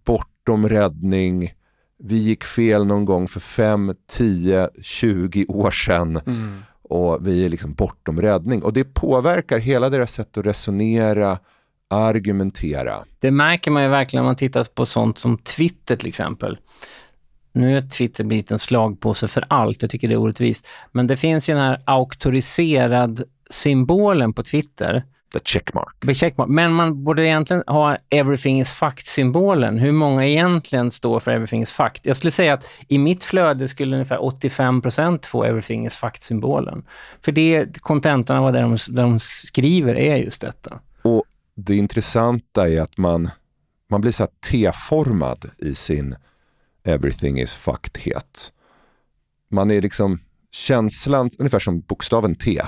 bortom 0.04 0.68
räddning. 0.68 1.54
Vi 1.98 2.16
gick 2.16 2.44
fel 2.44 2.86
någon 2.86 3.04
gång 3.04 3.28
för 3.28 3.40
5, 3.40 3.94
10, 4.06 4.70
20 4.82 5.46
år 5.46 5.70
sedan. 5.70 6.20
Mm. 6.26 6.62
Och 6.88 7.26
vi 7.26 7.44
är 7.44 7.48
liksom 7.48 7.74
bortom 7.74 8.22
räddning. 8.22 8.62
Och 8.62 8.72
det 8.72 8.84
påverkar 8.84 9.58
hela 9.58 9.90
deras 9.90 10.12
sätt 10.12 10.38
att 10.38 10.46
resonera, 10.46 11.38
argumentera. 11.90 13.04
Det 13.18 13.30
märker 13.30 13.70
man 13.70 13.82
ju 13.82 13.88
verkligen 13.88 14.20
om 14.20 14.26
man 14.26 14.36
tittar 14.36 14.64
på 14.64 14.86
sånt 14.86 15.18
som 15.18 15.38
Twitter 15.38 15.96
till 15.96 16.08
exempel. 16.08 16.58
Nu 17.52 17.76
är 17.76 17.82
Twitter 17.82 18.24
blivit 18.24 18.50
en 18.50 18.58
slagpåse 18.58 19.28
för 19.28 19.44
allt. 19.48 19.82
Jag 19.82 19.90
tycker 19.90 20.08
det 20.08 20.14
är 20.14 20.20
orättvist. 20.20 20.66
Men 20.92 21.06
det 21.06 21.16
finns 21.16 21.48
ju 21.48 21.54
den 21.54 21.62
här 21.62 21.82
auktoriserad 21.84 23.22
symbolen 23.50 24.32
på 24.32 24.42
Twitter 24.42 25.04
the 25.32 25.38
checkmark. 25.38 26.14
Checkmark. 26.14 26.48
Men 26.48 26.72
man 26.72 27.04
borde 27.04 27.26
egentligen 27.26 27.62
ha 27.66 27.96
everything 28.10 28.60
is 28.60 28.72
fact-symbolen. 28.72 29.78
Hur 29.78 29.92
många 29.92 30.26
egentligen 30.26 30.90
står 30.90 31.20
för 31.20 31.30
everything 31.30 31.62
is 31.62 31.70
fact? 31.70 32.06
Jag 32.06 32.16
skulle 32.16 32.30
säga 32.30 32.54
att 32.54 32.70
i 32.88 32.98
mitt 32.98 33.24
flöde 33.24 33.68
skulle 33.68 33.96
ungefär 33.96 34.18
85% 34.18 35.26
få 35.26 35.44
everything 35.44 35.86
is 35.86 35.96
fact-symbolen. 35.96 36.84
För 37.22 37.32
det, 37.32 37.80
kontentan 37.80 38.36
av 38.36 38.42
vad 38.42 38.54
de, 38.54 38.78
de 38.88 39.20
skriver 39.20 39.94
är 39.94 40.16
just 40.16 40.40
detta. 40.40 40.80
Och 41.02 41.24
det 41.54 41.76
intressanta 41.76 42.68
är 42.68 42.80
att 42.80 42.98
man, 42.98 43.30
man 43.90 44.00
blir 44.00 44.12
så 44.12 44.22
här 44.22 44.30
T-formad 44.50 45.50
i 45.58 45.74
sin 45.74 46.14
everything 46.84 47.40
is 47.40 47.54
fact-het. 47.54 48.52
Man 49.50 49.70
är 49.70 49.82
liksom 49.82 50.20
känslan, 50.50 51.30
ungefär 51.38 51.58
som 51.58 51.80
bokstaven 51.80 52.34
T. 52.34 52.60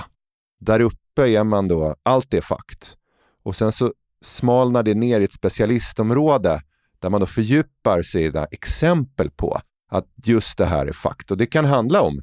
Där 0.59 0.79
uppe 0.79 1.00
är 1.17 1.43
man 1.43 1.67
då, 1.67 1.95
allt 2.03 2.33
är 2.33 2.41
fakt. 2.41 2.97
Och 3.43 3.55
sen 3.55 3.71
så 3.71 3.93
smalnar 4.21 4.83
det 4.83 4.93
ner 4.93 5.21
i 5.21 5.23
ett 5.23 5.33
specialistområde 5.33 6.61
där 6.99 7.09
man 7.09 7.19
då 7.19 7.25
fördjupar 7.25 8.01
sina 8.01 8.45
exempel 8.45 9.31
på 9.31 9.59
att 9.89 10.05
just 10.25 10.57
det 10.57 10.65
här 10.65 10.87
är 10.87 10.91
fakt. 10.91 11.31
Och 11.31 11.37
det 11.37 11.45
kan 11.45 11.65
handla 11.65 12.01
om 12.01 12.21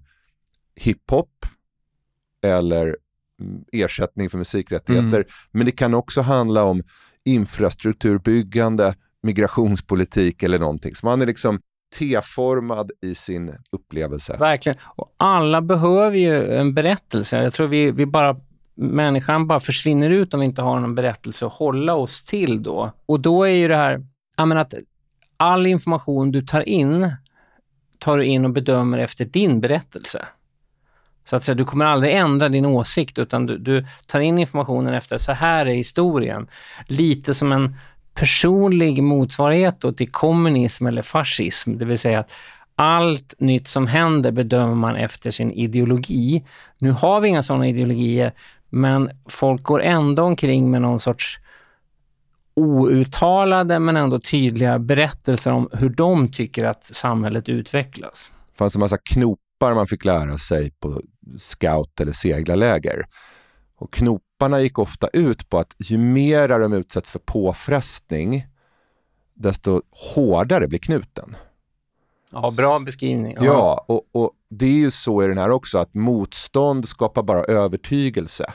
hiphop 0.76 1.46
eller 2.42 2.96
mm, 3.40 3.64
ersättning 3.72 4.30
för 4.30 4.38
musikrättigheter. 4.38 5.16
Mm. 5.16 5.26
Men 5.50 5.66
det 5.66 5.72
kan 5.72 5.94
också 5.94 6.20
handla 6.20 6.64
om 6.64 6.82
infrastrukturbyggande, 7.24 8.94
migrationspolitik 9.22 10.42
eller 10.42 10.58
någonting. 10.58 10.94
Så 10.94 11.06
man 11.06 11.22
är 11.22 11.26
liksom 11.26 11.60
T-formad 11.98 12.90
i 13.02 13.14
sin 13.14 13.54
upplevelse. 13.72 14.36
Verkligen. 14.38 14.78
Och 14.84 15.14
alla 15.16 15.62
behöver 15.62 16.16
ju 16.16 16.54
en 16.54 16.74
berättelse. 16.74 17.42
Jag 17.42 17.54
tror 17.54 17.68
vi, 17.68 17.90
vi 17.90 18.06
bara 18.06 18.36
människan 18.78 19.46
bara 19.46 19.60
försvinner 19.60 20.10
ut 20.10 20.34
om 20.34 20.40
vi 20.40 20.46
inte 20.46 20.62
har 20.62 20.80
någon 20.80 20.94
berättelse 20.94 21.46
att 21.46 21.52
hålla 21.52 21.94
oss 21.94 22.22
till 22.22 22.62
då. 22.62 22.92
Och 23.06 23.20
då 23.20 23.44
är 23.44 23.54
ju 23.54 23.68
det 23.68 23.76
här, 23.76 24.06
menar 24.36 24.56
att 24.56 24.74
all 25.36 25.66
information 25.66 26.32
du 26.32 26.42
tar 26.42 26.68
in, 26.68 27.12
tar 27.98 28.18
du 28.18 28.24
in 28.24 28.44
och 28.44 28.50
bedömer 28.50 28.98
efter 28.98 29.24
din 29.24 29.60
berättelse. 29.60 30.26
Så 31.24 31.36
att 31.36 31.42
säga, 31.42 31.54
du 31.54 31.64
kommer 31.64 31.84
aldrig 31.84 32.16
ändra 32.16 32.48
din 32.48 32.66
åsikt 32.66 33.18
utan 33.18 33.46
du, 33.46 33.58
du 33.58 33.86
tar 34.06 34.20
in 34.20 34.38
informationen 34.38 34.94
efter 34.94 35.18
så 35.18 35.32
här 35.32 35.66
är 35.66 35.74
historien. 35.74 36.48
Lite 36.86 37.34
som 37.34 37.52
en 37.52 37.76
personlig 38.14 39.02
motsvarighet 39.02 39.80
då 39.80 39.92
till 39.92 40.10
kommunism 40.10 40.86
eller 40.86 41.02
fascism, 41.02 41.78
det 41.78 41.84
vill 41.84 41.98
säga 41.98 42.20
att 42.20 42.32
allt 42.74 43.34
nytt 43.38 43.68
som 43.68 43.86
händer 43.86 44.30
bedömer 44.30 44.74
man 44.74 44.96
efter 44.96 45.30
sin 45.30 45.52
ideologi. 45.52 46.44
Nu 46.78 46.90
har 46.90 47.20
vi 47.20 47.28
inga 47.28 47.42
sådana 47.42 47.68
ideologier, 47.68 48.32
men 48.70 49.10
folk 49.28 49.62
går 49.62 49.82
ändå 49.82 50.22
omkring 50.22 50.70
med 50.70 50.82
någon 50.82 51.00
sorts 51.00 51.38
outtalade 52.54 53.78
men 53.78 53.96
ändå 53.96 54.20
tydliga 54.20 54.78
berättelser 54.78 55.52
om 55.52 55.68
hur 55.72 55.88
de 55.88 56.32
tycker 56.32 56.64
att 56.64 56.84
samhället 56.84 57.48
utvecklas. 57.48 58.30
Det 58.52 58.58
fanns 58.58 58.76
en 58.76 58.80
massa 58.80 58.98
knopar 58.98 59.74
man 59.74 59.86
fick 59.86 60.04
lära 60.04 60.38
sig 60.38 60.70
på 60.70 61.02
scout 61.38 62.00
eller 62.00 62.12
seglarläger. 62.12 63.02
Och 63.76 63.92
knoparna 63.92 64.60
gick 64.60 64.78
ofta 64.78 65.08
ut 65.12 65.48
på 65.48 65.58
att 65.58 65.74
ju 65.78 65.98
mer 65.98 66.48
de 66.48 66.72
utsätts 66.72 67.10
för 67.10 67.18
påfrestning, 67.18 68.46
desto 69.34 69.82
hårdare 70.14 70.68
blir 70.68 70.78
knuten. 70.78 71.36
Ja, 72.32 72.52
bra 72.56 72.78
beskrivning. 72.78 73.34
Ja, 73.36 73.44
ja 73.44 73.84
och, 73.88 74.08
och, 74.12 74.32
det 74.50 74.66
är 74.66 74.78
ju 74.78 74.90
så 74.90 75.24
i 75.24 75.26
den 75.26 75.38
här 75.38 75.50
också, 75.50 75.78
att 75.78 75.94
motstånd 75.94 76.88
skapar 76.88 77.22
bara 77.22 77.44
övertygelse. 77.44 78.52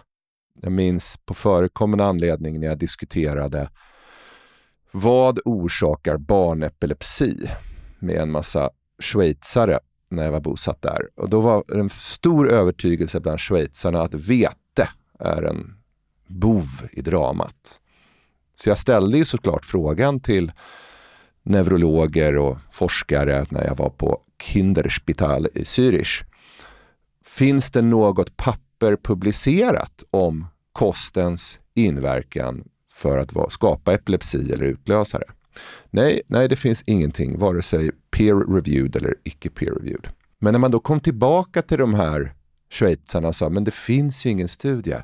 Jag 0.62 0.72
minns 0.72 1.18
på 1.26 1.34
förekommande 1.34 2.06
anledning 2.06 2.60
när 2.60 2.68
jag 2.68 2.78
diskuterade 2.78 3.70
vad 4.92 5.40
orsakar 5.46 6.18
barnepilepsi 6.18 7.50
med 8.00 8.16
en 8.16 8.32
massa 8.32 8.70
schweizare 9.00 9.80
när 10.10 10.24
jag 10.24 10.32
var 10.32 10.40
bosatt 10.40 10.82
där. 10.82 11.10
Och 11.16 11.30
då 11.30 11.42
var 11.42 11.64
det 11.68 11.80
en 11.80 11.90
stor 11.90 12.52
övertygelse 12.52 13.20
bland 13.20 13.40
schweizarna 13.40 14.02
att 14.02 14.14
vete 14.14 14.90
är 15.20 15.44
en 15.44 15.76
bov 16.28 16.68
i 16.92 17.02
dramat. 17.02 17.80
Så 18.56 18.70
jag 18.70 18.78
ställde 18.78 19.18
ju 19.18 19.26
såklart 19.26 19.66
frågan 19.66 20.20
till 20.20 20.52
neurologer 21.44 22.38
och 22.38 22.58
forskare 22.72 23.46
när 23.50 23.66
jag 23.66 23.76
var 23.76 23.90
på 23.90 24.22
Kinderspital 24.44 25.48
i 25.54 25.64
Zürich. 25.64 26.24
Finns 27.26 27.72
det 27.72 27.82
något 27.82 28.38
papper 28.38 28.96
publicerat 28.96 30.04
om 30.12 30.48
kostens 30.74 31.60
inverkan 31.74 32.64
för 32.94 33.18
att 33.18 33.52
skapa 33.52 33.94
epilepsi 33.94 34.52
eller 34.52 34.66
utlösa 34.66 35.20
det? 35.20 35.26
Nej, 35.90 36.22
nej, 36.28 36.48
det 36.48 36.56
finns 36.56 36.84
ingenting, 36.86 37.40
vare 37.40 37.62
sig 37.62 37.92
peer-reviewed 38.12 38.98
eller 38.98 39.16
icke 39.24 39.50
peer-reviewed. 39.50 40.08
Men 40.40 40.52
när 40.52 40.60
man 40.60 40.72
då 40.72 40.80
kom 40.80 41.00
tillbaka 41.00 41.62
till 41.62 41.78
de 41.78 41.94
här 41.94 42.34
schweizarna 42.70 43.28
och 43.28 43.36
sa, 43.36 43.50
men 43.50 43.64
det 43.64 43.74
finns 43.74 44.26
ju 44.26 44.30
ingen 44.30 44.48
studie. 44.48 44.98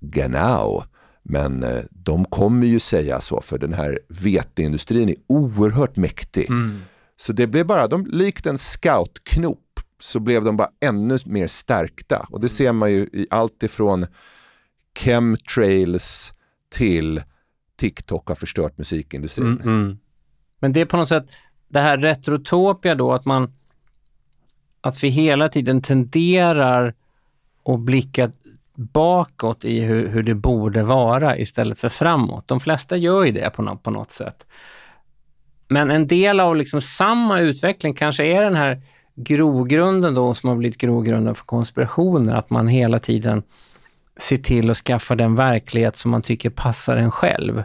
Genau, 0.00 0.84
men 1.28 1.62
eh, 1.62 1.82
de 1.90 2.24
kommer 2.24 2.66
ju 2.66 2.80
säga 2.80 3.20
så, 3.20 3.40
för 3.40 3.58
den 3.58 3.72
här 3.72 3.98
veteindustrin 4.08 5.08
är 5.08 5.16
oerhört 5.26 5.96
mäktig. 5.96 6.50
Mm. 6.50 6.80
Så 7.16 7.32
det 7.32 7.46
blev 7.46 7.66
bara, 7.66 7.88
de, 7.88 8.06
likt 8.06 8.46
en 8.46 8.58
scoutknop, 8.58 9.80
så 9.98 10.20
blev 10.20 10.44
de 10.44 10.56
bara 10.56 10.70
ännu 10.80 11.18
mer 11.24 11.46
stärkta. 11.46 12.26
Och 12.30 12.40
det 12.40 12.48
ser 12.48 12.72
man 12.72 12.92
ju 12.92 13.00
i 13.12 13.26
allt 13.30 13.62
ifrån 13.62 14.06
chemtrails 14.98 16.32
till 16.68 17.22
TikTok 17.76 18.28
har 18.28 18.34
förstört 18.34 18.78
musikindustrin. 18.78 19.46
Mm, 19.46 19.60
mm. 19.60 19.98
Men 20.58 20.72
det 20.72 20.80
är 20.80 20.86
på 20.86 20.96
något 20.96 21.08
sätt, 21.08 21.26
det 21.68 21.80
här 21.80 21.98
retrotopia 21.98 22.94
då, 22.94 23.12
att 23.12 23.24
man 23.24 23.52
att 24.80 25.04
vi 25.04 25.08
hela 25.08 25.48
tiden 25.48 25.82
tenderar 25.82 26.94
att 27.64 27.80
blicka 27.80 28.32
bakåt 28.76 29.64
i 29.64 29.80
hur, 29.80 30.08
hur 30.08 30.22
det 30.22 30.34
borde 30.34 30.82
vara 30.82 31.38
istället 31.38 31.78
för 31.78 31.88
framåt. 31.88 32.48
De 32.48 32.60
flesta 32.60 32.96
gör 32.96 33.24
ju 33.24 33.32
det 33.32 33.50
på 33.50 33.62
något, 33.62 33.82
på 33.82 33.90
något 33.90 34.12
sätt. 34.12 34.46
Men 35.68 35.90
en 35.90 36.06
del 36.06 36.40
av 36.40 36.56
liksom 36.56 36.80
samma 36.80 37.40
utveckling 37.40 37.94
kanske 37.94 38.24
är 38.24 38.42
den 38.42 38.54
här 38.54 38.80
grogrunden 39.14 40.14
då 40.14 40.34
som 40.34 40.48
har 40.48 40.56
blivit 40.56 40.78
grogrunden 40.78 41.34
för 41.34 41.44
konspirationer, 41.44 42.34
att 42.34 42.50
man 42.50 42.68
hela 42.68 42.98
tiden 42.98 43.42
ser 44.16 44.36
till 44.36 44.70
att 44.70 44.76
skaffa 44.76 45.14
den 45.14 45.34
verklighet 45.34 45.96
som 45.96 46.10
man 46.10 46.22
tycker 46.22 46.50
passar 46.50 46.96
en 46.96 47.10
själv. 47.10 47.64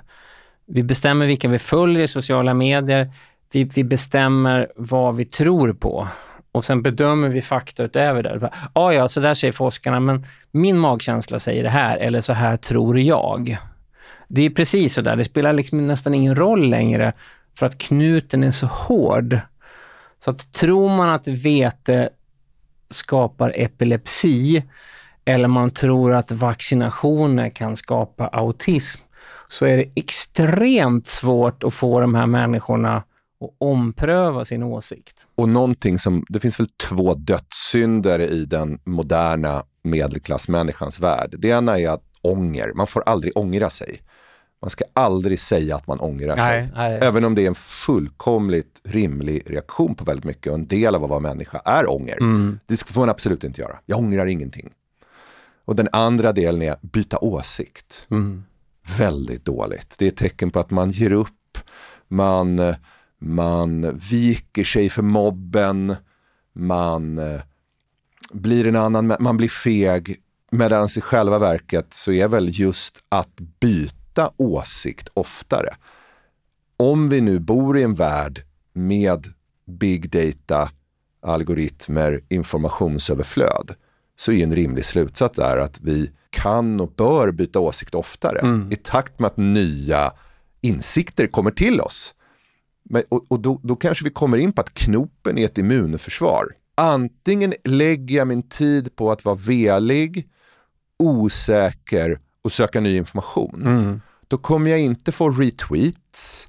Vi 0.66 0.84
bestämmer 0.84 1.26
vilka 1.26 1.48
vi 1.48 1.60
följer 1.60 2.04
i 2.04 2.08
sociala 2.08 2.54
medier, 2.54 3.12
vi, 3.52 3.64
vi 3.64 3.84
bestämmer 3.84 4.72
vad 4.76 5.16
vi 5.16 5.26
tror 5.26 5.74
på 5.74 6.08
och 6.52 6.66
sen 6.66 6.82
bedömer 6.82 7.30
vi 7.30 7.42
fakta 7.42 7.84
utöver 7.84 8.24
det. 8.24 8.40
Ja, 8.42 8.50
ah, 8.74 8.92
ja, 8.92 9.10
så 9.10 9.20
där 9.20 9.34
säger 9.34 9.52
forskarna, 9.52 10.00
men 10.00 10.26
min 10.52 10.78
magkänsla 10.78 11.40
säger 11.40 11.64
det 11.64 11.70
här, 11.70 11.98
eller 11.98 12.22
så 12.22 12.34
här 12.34 12.58
tror 12.58 13.00
jag. 13.00 13.58
Det 14.28 14.46
är 14.46 14.50
precis 14.50 14.94
så 14.94 15.02
där. 15.02 15.16
Det 15.16 15.24
spelar 15.24 15.54
liksom 15.54 15.88
nästan 15.88 16.14
ingen 16.14 16.36
roll 16.36 16.70
längre 16.70 17.14
för 17.58 17.66
att 17.66 17.78
knuten 17.78 18.44
är 18.44 18.52
så 18.52 18.68
hård. 18.68 19.40
Så 20.20 20.32
att 20.32 20.54
tror 20.54 20.90
man 20.90 21.10
att 21.10 21.28
vete 21.28 22.10
skapar 22.90 23.54
epilepsi 23.56 24.64
eller 25.26 25.48
man 25.48 25.72
tror 25.72 26.14
att 26.14 26.32
vaccinationer 26.32 27.50
kan 27.50 27.76
skapa 27.76 28.28
autism 28.28 29.02
så 29.48 29.66
är 29.66 29.78
det 29.78 29.90
extremt 29.96 31.08
svårt 31.08 31.64
att 31.64 31.74
få 31.74 32.00
de 32.00 32.16
här 32.16 32.26
människorna 32.26 33.04
och 33.42 33.56
ompröva 33.58 34.46
sin 34.46 34.64
åsikt. 34.64 35.18
Och 35.36 35.50
någonting 35.50 36.00
som, 36.00 36.26
det 36.30 36.40
finns 36.40 36.60
väl 36.60 36.68
två 36.68 37.14
dödssynder 37.14 38.20
i 38.20 38.46
den 38.46 38.80
moderna 38.84 39.64
medelklassmänniskans 39.84 41.00
värld. 41.00 41.36
Det 41.38 41.48
ena 41.48 41.80
är 41.80 41.90
att 41.90 42.04
ånger, 42.22 42.72
man 42.76 42.88
får 42.88 43.04
aldrig 43.06 43.38
ångra 43.38 43.70
sig. 43.70 44.02
Man 44.62 44.70
ska 44.70 44.84
aldrig 44.94 45.40
säga 45.40 45.76
att 45.76 45.88
man 45.88 46.00
ångrar 46.00 46.36
nej, 46.36 46.62
sig. 46.62 46.72
Nej. 46.76 47.00
Även 47.02 47.26
om 47.26 47.36
det 47.36 47.44
är 47.44 47.48
en 47.48 47.56
fullkomligt 47.56 48.82
rimlig 48.84 49.44
reaktion 49.48 49.96
på 49.96 50.04
väldigt 50.04 50.26
mycket 50.26 50.48
och 50.48 50.54
en 50.54 50.68
del 50.68 50.96
av 50.96 51.04
att 51.04 51.10
vara 51.10 51.20
människa 51.20 51.62
är 51.66 51.90
ånger. 51.90 52.18
Mm. 52.18 52.60
Det 52.66 52.84
får 52.84 53.02
man 53.02 53.10
absolut 53.10 53.44
inte 53.44 53.62
göra. 53.62 53.76
Jag 53.86 54.00
ångrar 54.00 54.26
ingenting. 54.28 54.70
Och 55.66 55.76
den 55.76 55.90
andra 55.92 56.34
delen 56.34 56.62
är 56.62 56.76
byta 56.82 57.18
åsikt. 57.20 58.06
Mm. 58.12 58.44
Väldigt 58.98 59.46
dåligt. 59.46 59.96
Det 59.98 60.06
är 60.06 60.10
ett 60.10 60.18
tecken 60.18 60.52
på 60.52 60.60
att 60.60 60.72
man 60.72 60.92
ger 60.92 61.12
upp, 61.12 61.58
man 62.08 62.60
eh, 62.60 62.76
man 63.22 63.98
viker 63.98 64.64
sig 64.64 64.90
för 64.90 65.02
mobben, 65.02 65.96
man 66.54 67.18
eh, 67.18 67.42
blir 68.32 68.68
en 68.68 68.76
annan, 68.76 69.16
man 69.20 69.38
blir 69.38 69.50
feg. 69.50 70.18
Medan 70.52 70.88
i 70.98 71.02
själva 71.02 71.40
verket 71.40 71.94
så 71.94 72.12
är 72.12 72.28
väl 72.28 72.60
just 72.60 72.98
att 73.10 73.40
byta 73.60 74.32
åsikt 74.38 75.10
oftare. 75.14 75.70
Om 76.78 77.10
vi 77.10 77.22
nu 77.22 77.40
bor 77.40 77.78
i 77.78 77.84
en 77.84 77.96
värld 77.96 78.44
med 78.74 79.28
big 79.66 80.10
data, 80.10 80.72
algoritmer, 81.22 82.22
informationsöverflöd 82.30 83.76
så 84.16 84.32
är 84.32 84.44
en 84.44 84.56
rimlig 84.56 84.86
slutsats 84.86 85.36
där 85.36 85.58
att 85.58 85.82
vi 85.82 86.12
kan 86.30 86.80
och 86.80 86.92
bör 86.92 87.32
byta 87.32 87.60
åsikt 87.60 87.96
oftare 87.96 88.40
mm. 88.40 88.72
i 88.72 88.76
takt 88.76 89.20
med 89.20 89.28
att 89.28 89.38
nya 89.38 90.14
insikter 90.62 91.28
kommer 91.28 91.52
till 91.52 91.82
oss. 91.82 92.14
Men, 92.92 93.04
och, 93.10 93.26
och 93.28 93.40
då, 93.40 93.60
då, 93.64 93.76
kanske 93.76 94.04
vi 94.04 94.10
kommer 94.10 94.38
in 94.38 94.54
på 94.54 94.62
att 94.62 94.74
knopen 94.74 95.38
är 95.38 95.46
ett 95.46 95.58
immunförsvar. 95.58 96.46
Antingen 96.76 97.54
lägger 97.64 98.18
jag 98.18 98.28
min 98.28 98.44
tid 98.44 98.96
på 98.96 99.12
att 99.12 99.26
vara 99.26 99.36
velig, 99.36 100.30
osäker 101.00 102.20
och 102.42 102.52
söka 102.52 102.80
ny 102.80 102.98
information. 102.98 103.62
Mm. 103.62 104.02
Då 104.28 104.38
kommer 104.38 104.72
jag 104.72 104.80
inte 104.80 105.12
få 105.12 105.30
retweets. 105.30 106.48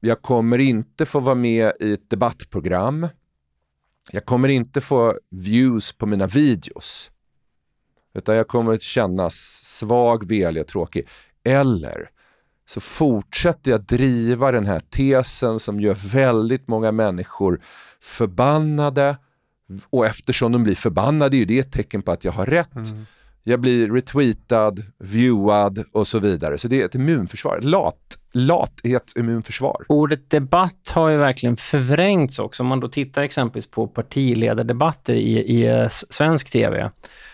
Jag 0.00 0.22
kommer 0.22 0.58
inte 0.58 1.06
få 1.06 1.20
vara 1.20 1.34
med 1.34 1.72
i 1.80 1.92
ett 1.92 2.10
debattprogram. 2.10 3.08
Jag 4.12 4.24
kommer 4.24 4.48
inte 4.48 4.80
få 4.80 5.18
views 5.30 5.92
på 5.92 6.06
mina 6.06 6.26
videos. 6.26 7.10
Utan 8.14 8.36
jag 8.36 8.48
kommer 8.48 8.72
att 8.72 8.82
kännas 8.82 9.34
svag, 9.64 10.28
velig 10.28 10.62
och 10.62 10.68
tråkig. 10.68 11.08
Eller 11.44 12.08
så 12.66 12.80
fortsätter 12.80 13.70
jag 13.70 13.80
driva 13.80 14.52
den 14.52 14.66
här 14.66 14.80
tesen 14.80 15.58
som 15.58 15.80
gör 15.80 15.94
väldigt 15.94 16.68
många 16.68 16.92
människor 16.92 17.60
förbannade. 18.00 19.16
Och 19.90 20.06
eftersom 20.06 20.52
de 20.52 20.62
blir 20.62 20.74
förbannade 20.74 21.36
är 21.36 21.46
det 21.46 21.58
ett 21.58 21.72
tecken 21.72 22.02
på 22.02 22.12
att 22.12 22.24
jag 22.24 22.32
har 22.32 22.46
rätt. 22.46 22.76
Mm. 22.76 23.06
Jag 23.44 23.60
blir 23.60 23.90
retweetad, 23.90 24.74
viewad 24.98 25.84
och 25.92 26.06
så 26.06 26.18
vidare. 26.18 26.58
Så 26.58 26.68
det 26.68 26.82
är 26.82 26.84
ett 26.84 26.94
immunförsvar, 26.94 27.58
lat, 27.62 28.18
lathet 28.32 29.12
immunförsvar. 29.16 29.76
Ordet 29.88 30.30
debatt 30.30 30.90
har 30.90 31.08
ju 31.08 31.16
verkligen 31.16 31.56
förvrängts 31.56 32.38
också. 32.38 32.62
Om 32.62 32.66
man 32.66 32.80
då 32.80 32.88
tittar 32.88 33.22
exempelvis 33.22 33.70
på 33.70 33.86
partiledardebatter 33.86 35.14
i, 35.14 35.38
i 35.38 35.66
eh, 35.66 35.88
svensk 35.88 36.50
tv 36.50 36.90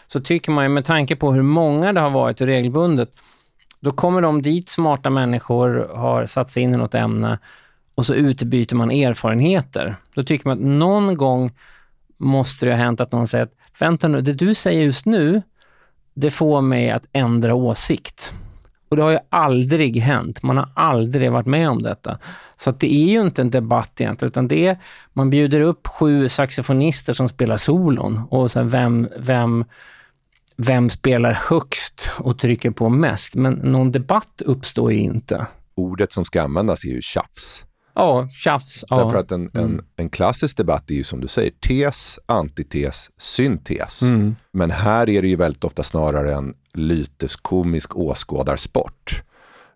så 0.07 0.21
tycker 0.21 0.53
man 0.53 0.65
ju 0.65 0.69
med 0.69 0.85
tanke 0.85 1.17
på 1.17 1.33
hur 1.33 1.43
många 1.43 1.93
det 1.93 2.01
har 2.01 2.11
varit 2.11 2.41
och 2.41 2.47
regelbundet 2.47 3.11
då 3.83 3.91
kommer 3.91 4.21
de 4.21 4.43
dit, 4.43 4.69
smarta 4.69 5.11
människor, 5.11 5.91
har 5.95 6.27
satt 6.27 6.51
sig 6.51 6.63
in 6.63 6.75
i 6.75 6.77
något 6.77 6.95
ämne 6.95 7.39
och 7.95 8.07
så 8.07 8.15
utbyter 8.15 8.77
man 8.77 8.91
erfarenheter. 8.91 9.97
Då 10.15 10.25
tycker 10.25 10.49
man 10.49 10.59
att 10.59 10.65
någon 10.65 11.17
gång 11.17 11.53
måste 12.17 12.67
det 12.67 12.73
ha 12.73 12.79
hänt 12.79 13.01
att 13.01 13.13
någon 13.13 13.29
säger 13.29 13.45
att 13.45 13.81
vänta 13.81 14.09
nu, 14.09 14.21
det 14.21 14.33
du 14.33 14.55
säger 14.55 14.83
just 14.83 15.07
nu, 15.07 15.43
det 16.15 16.31
får 16.31 16.61
mig 16.61 16.91
att 16.91 17.07
ändra 17.13 17.55
åsikt. 17.55 18.33
Och 18.89 18.97
det 18.97 19.03
har 19.03 19.11
ju 19.11 19.19
aldrig 19.29 19.97
hänt. 19.97 20.43
Man 20.43 20.57
har 20.57 20.69
aldrig 20.75 21.33
varit 21.33 21.47
med 21.47 21.71
om 21.71 21.83
detta. 21.83 22.19
Så 22.57 22.71
det 22.71 22.95
är 22.95 23.09
ju 23.09 23.23
inte 23.23 23.43
en 23.43 23.51
debatt 23.51 24.01
egentligen, 24.01 24.31
utan 24.31 24.49
det 24.49 24.67
är, 24.67 24.79
man 25.13 25.31
bjuder 25.31 25.61
upp 25.61 25.87
sju 25.87 26.29
saxofonister 26.29 27.13
som 27.13 27.29
spelar 27.29 27.57
solon 27.57 28.21
och 28.31 28.51
sen 28.51 28.69
vem, 28.69 29.09
vem 29.19 29.65
vem 30.57 30.91
spelar 30.91 31.33
högst 31.33 32.11
och 32.19 32.39
trycker 32.39 32.71
på 32.71 32.89
mest, 32.89 33.35
men 33.35 33.53
någon 33.53 33.93
debatt 33.93 34.43
uppstår 34.45 34.93
ju 34.93 34.99
inte. 34.99 35.47
Ordet 35.75 36.13
som 36.13 36.25
ska 36.25 36.43
användas 36.43 36.85
är 36.85 36.89
ju 36.89 37.03
tjafs. 37.03 37.65
Ja, 37.95 38.29
tjafs. 38.29 38.85
Därför 38.89 39.19
att 39.19 39.33
en, 39.33 39.51
mm. 39.55 39.65
en, 39.65 39.85
en, 39.97 40.11
klassisk 40.11 40.57
debatt 40.57 40.91
är 40.91 40.95
ju 40.95 41.05
som 41.05 41.21
du 41.21 41.29
säger 41.29 41.51
tes, 41.51 42.19
antites, 42.27 43.11
syntes. 43.17 44.03
Mm. 44.03 44.37
Men 44.53 44.71
här 44.71 45.09
är 45.09 45.23
det 45.23 45.29
ju 45.29 45.37
väldigt 45.37 45.65
ofta 45.65 45.83
snarare 45.83 46.35
en 46.35 46.55
lyteskomisk 46.75 47.97
åskådarsport. 47.97 49.23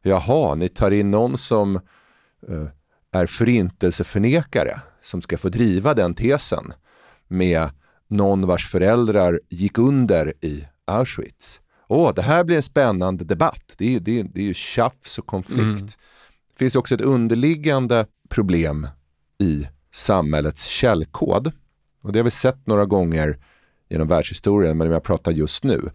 Jaha, 0.03 0.55
ni 0.55 0.69
tar 0.69 0.91
in 0.91 1.11
någon 1.11 1.39
som 1.39 1.77
uh, 2.51 2.69
är 3.12 3.27
förintelseförnekare 3.27 4.81
som 5.03 5.23
ska 5.23 5.39
få 5.39 5.49
driva 5.49 5.95
den 5.95 6.15
tesen 6.15 6.73
med 7.29 7.71
någon 8.09 8.47
vars 8.47 8.71
föräldrar 8.71 9.40
gick 9.49 9.79
under 9.79 10.33
i 10.40 10.64
Auschwitz. 10.85 11.61
Åh, 11.88 12.14
det 12.14 12.23
här 12.23 12.45
blir 12.45 12.57
en 12.57 12.62
spännande 12.62 13.25
debatt. 13.25 13.75
Det 13.79 13.97
är, 13.97 14.01
det 14.01 14.21
är, 14.21 14.25
det 14.25 14.40
är 14.40 14.45
ju 14.45 14.55
tjafs 14.55 15.19
och 15.19 15.27
konflikt. 15.27 15.61
Mm. 15.61 15.87
Det 15.87 16.59
finns 16.59 16.77
också 16.77 16.95
ett 16.95 17.01
underliggande 17.01 18.07
problem 18.29 18.88
i 19.38 19.69
samhällets 19.90 20.66
källkod. 20.66 21.53
Och 22.03 22.12
det 22.12 22.19
har 22.19 22.25
vi 22.25 22.31
sett 22.31 22.66
några 22.66 22.85
gånger 22.85 23.38
genom 23.88 24.09
världshistorien, 24.09 24.79
men 24.79 24.90
jag 24.90 25.03
pratar 25.03 25.33
just 25.33 25.64
nu. 25.64 25.90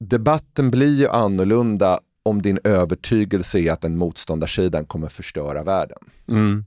Debatten 0.00 0.70
blir 0.70 0.98
ju 0.98 1.08
annorlunda 1.08 2.00
om 2.22 2.42
din 2.42 2.58
övertygelse 2.64 3.58
är 3.58 3.72
att 3.72 3.80
den 3.80 3.96
motståndarsidan 3.96 4.86
kommer 4.86 5.08
förstöra 5.08 5.62
världen. 5.62 5.98
Mm. 6.28 6.64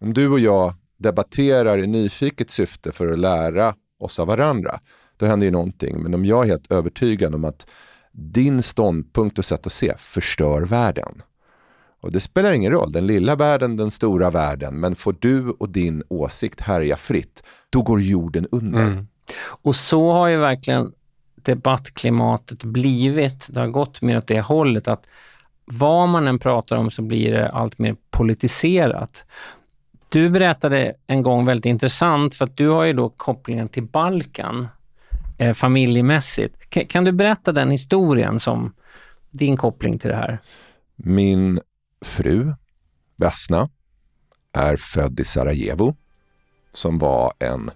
Om 0.00 0.14
du 0.14 0.28
och 0.28 0.40
jag 0.40 0.74
debatterar 0.96 1.78
i 1.78 1.86
nyfiket 1.86 2.50
syfte 2.50 2.92
för 2.92 3.12
att 3.12 3.18
lära 3.18 3.74
oss 3.98 4.18
av 4.18 4.26
varandra, 4.26 4.78
då 5.16 5.26
händer 5.26 5.46
ju 5.46 5.50
någonting. 5.50 6.02
Men 6.02 6.14
om 6.14 6.24
jag 6.24 6.44
är 6.44 6.48
helt 6.48 6.72
övertygad 6.72 7.34
om 7.34 7.44
att 7.44 7.66
din 8.12 8.62
ståndpunkt 8.62 9.38
och 9.38 9.44
sätt 9.44 9.66
att 9.66 9.72
se 9.72 9.94
förstör 9.98 10.62
världen. 10.62 11.22
Och 12.00 12.12
det 12.12 12.20
spelar 12.20 12.52
ingen 12.52 12.72
roll, 12.72 12.92
den 12.92 13.06
lilla 13.06 13.36
världen, 13.36 13.76
den 13.76 13.90
stora 13.90 14.30
världen, 14.30 14.80
men 14.80 14.96
får 14.96 15.16
du 15.18 15.50
och 15.50 15.68
din 15.68 16.02
åsikt 16.08 16.60
härja 16.60 16.96
fritt, 16.96 17.42
då 17.70 17.82
går 17.82 18.00
jorden 18.00 18.46
under. 18.50 18.82
Mm. 18.82 19.06
Och 19.62 19.76
så 19.76 20.12
har 20.12 20.28
ju 20.28 20.36
verkligen 20.36 20.92
debattklimatet 21.34 22.64
blivit. 22.64 23.46
Det 23.48 23.60
har 23.60 23.68
gått 23.68 24.02
mer 24.02 24.18
åt 24.18 24.26
det 24.26 24.40
hållet 24.40 24.88
att 24.88 25.08
vad 25.64 26.08
man 26.08 26.28
än 26.28 26.38
pratar 26.38 26.76
om 26.76 26.90
så 26.90 27.02
blir 27.02 27.32
det 27.32 27.48
allt 27.50 27.78
mer 27.78 27.96
politiserat. 28.10 29.24
Du 30.08 30.30
berättade 30.30 30.94
en 31.06 31.22
gång 31.22 31.46
väldigt 31.46 31.66
intressant, 31.66 32.34
för 32.34 32.44
att 32.44 32.56
du 32.56 32.68
har 32.68 32.84
ju 32.84 32.92
då 32.92 33.08
kopplingen 33.08 33.68
till 33.68 33.82
Balkan 33.82 34.68
eh, 35.38 35.52
familjemässigt. 35.52 36.70
Kan, 36.70 36.86
kan, 36.86 37.04
du 37.04 37.12
berätta 37.12 37.52
den 37.52 37.70
historien 37.70 38.40
som 38.40 38.72
din 39.30 39.56
koppling 39.56 39.98
till 39.98 40.10
det 40.10 40.16
här? 40.16 40.38
Min 40.96 41.60
fru, 42.04 42.54
Vesna, 43.18 43.68
är 44.52 44.76
född 44.76 45.20
i 45.20 45.24
Sarajevo 45.24 45.96
som 46.72 46.98
var 46.98 47.32
en 47.38 47.70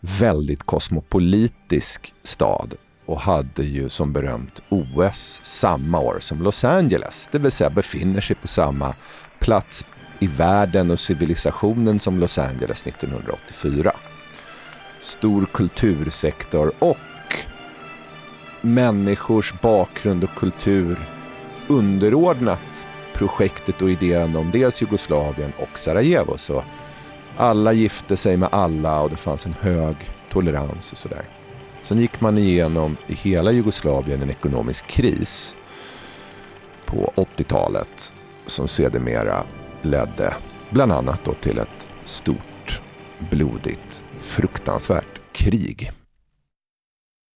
väldigt 0.00 0.62
kosmopolitisk 0.62 2.14
stad 2.22 2.74
och 3.06 3.20
hade 3.20 3.64
ju 3.64 3.88
som 3.88 4.12
berömt 4.12 4.62
OS 4.68 5.40
samma 5.42 6.00
år 6.00 6.16
som 6.20 6.42
Los 6.42 6.64
Angeles, 6.64 7.28
det 7.32 7.38
vill 7.38 7.50
säga 7.50 7.70
befinner 7.70 8.20
sig 8.20 8.36
på 8.36 8.48
samma 8.48 8.94
plats 9.38 9.86
i 10.22 10.26
världen 10.26 10.90
och 10.90 10.98
civilisationen 10.98 11.98
som 11.98 12.20
Los 12.20 12.38
Angeles 12.38 12.86
1984. 12.86 13.92
Stor 15.00 15.46
kultursektor 15.52 16.72
och 16.78 16.96
människors 18.60 19.54
bakgrund 19.60 20.24
och 20.24 20.34
kultur 20.34 21.08
underordnat 21.68 22.86
projektet 23.14 23.82
och 23.82 23.90
idén 23.90 24.36
om 24.36 24.50
dels 24.50 24.82
Jugoslavien 24.82 25.52
och 25.58 25.78
Sarajevo. 25.78 26.38
Så 26.38 26.64
alla 27.36 27.72
gifte 27.72 28.16
sig 28.16 28.36
med 28.36 28.48
alla 28.52 29.02
och 29.02 29.10
det 29.10 29.16
fanns 29.16 29.46
en 29.46 29.54
hög 29.60 29.96
tolerans 30.30 30.92
och 30.92 30.98
sådär. 30.98 31.24
Sen 31.80 31.98
gick 31.98 32.20
man 32.20 32.38
igenom 32.38 32.96
i 33.06 33.14
hela 33.14 33.52
Jugoslavien 33.52 34.22
en 34.22 34.30
ekonomisk 34.30 34.86
kris 34.86 35.54
på 36.84 37.12
80-talet 37.16 38.12
som 38.46 38.68
sedermera 38.68 39.44
ledde 39.82 40.34
bland 40.70 40.92
annat 40.92 41.20
då 41.24 41.34
till 41.34 41.58
ett 41.58 41.88
stort, 42.04 42.80
blodigt, 43.30 44.04
fruktansvärt 44.20 45.20
krig. 45.32 45.92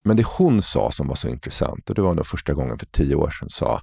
Men 0.04 0.16
det 0.16 0.26
hon 0.26 0.62
sa 0.62 0.90
som 0.90 1.08
var 1.08 1.14
så 1.14 1.28
intressant, 1.28 1.88
och 1.88 1.94
det 1.94 2.02
var 2.02 2.14
nog 2.14 2.26
första 2.26 2.54
gången 2.54 2.78
för 2.78 2.86
tio 2.86 3.14
år 3.14 3.30
sedan, 3.30 3.50
sa 3.50 3.82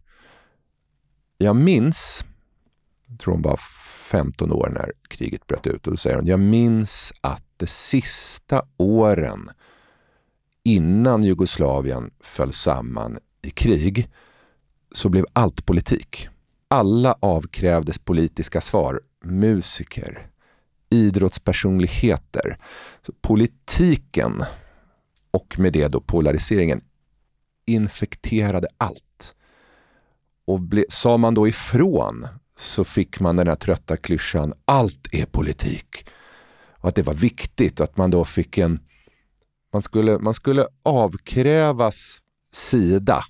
Jag 1.38 1.56
minns, 1.56 2.23
jag 3.06 3.19
tror 3.19 3.34
hon 3.34 3.41
var 3.41 3.60
15 4.04 4.52
år 4.52 4.69
när 4.69 4.91
kriget 5.08 5.47
bröt 5.47 5.67
ut, 5.67 5.88
och 5.88 5.93
då 5.93 5.97
säger 5.97 6.15
hon 6.15 6.28
Jag 6.28 6.39
minns 6.39 7.13
att 7.21 7.43
de 7.58 7.67
sista 7.67 8.65
åren 8.78 9.49
innan 10.63 11.23
Jugoslavien 11.23 12.12
föll 12.19 12.54
samman 12.54 13.19
i 13.41 13.49
krig 13.49 14.10
så 14.91 15.10
blev 15.10 15.26
allt 15.34 15.65
politik. 15.65 16.30
Alla 16.73 17.15
avkrävdes 17.19 17.99
politiska 17.99 18.62
svar. 18.62 19.01
Musiker, 19.23 20.27
idrottspersonligheter. 20.89 22.57
Så 23.01 23.13
politiken 23.21 24.43
och 25.31 25.59
med 25.59 25.73
det 25.73 25.88
då 25.88 26.01
polariseringen 26.01 26.81
infekterade 27.65 28.67
allt. 28.77 29.36
Och 30.47 30.59
ble, 30.59 30.86
sa 30.89 31.17
man 31.17 31.33
då 31.33 31.47
ifrån 31.47 32.27
så 32.55 32.83
fick 32.83 33.19
man 33.19 33.36
den 33.36 33.47
här 33.47 33.55
trötta 33.55 33.97
klyschan 33.97 34.53
allt 34.65 35.07
är 35.12 35.25
politik. 35.25 36.05
Och 36.77 36.89
att 36.89 36.95
det 36.95 37.03
var 37.03 37.13
viktigt 37.13 37.81
att 37.81 37.97
man 37.97 38.12
då 38.12 38.25
fick 38.25 38.57
en 38.57 38.79
man 39.73 39.81
skulle, 39.81 40.19
man 40.19 40.33
skulle 40.33 40.67
avkrävas 40.83 42.21
sida. 42.51 43.23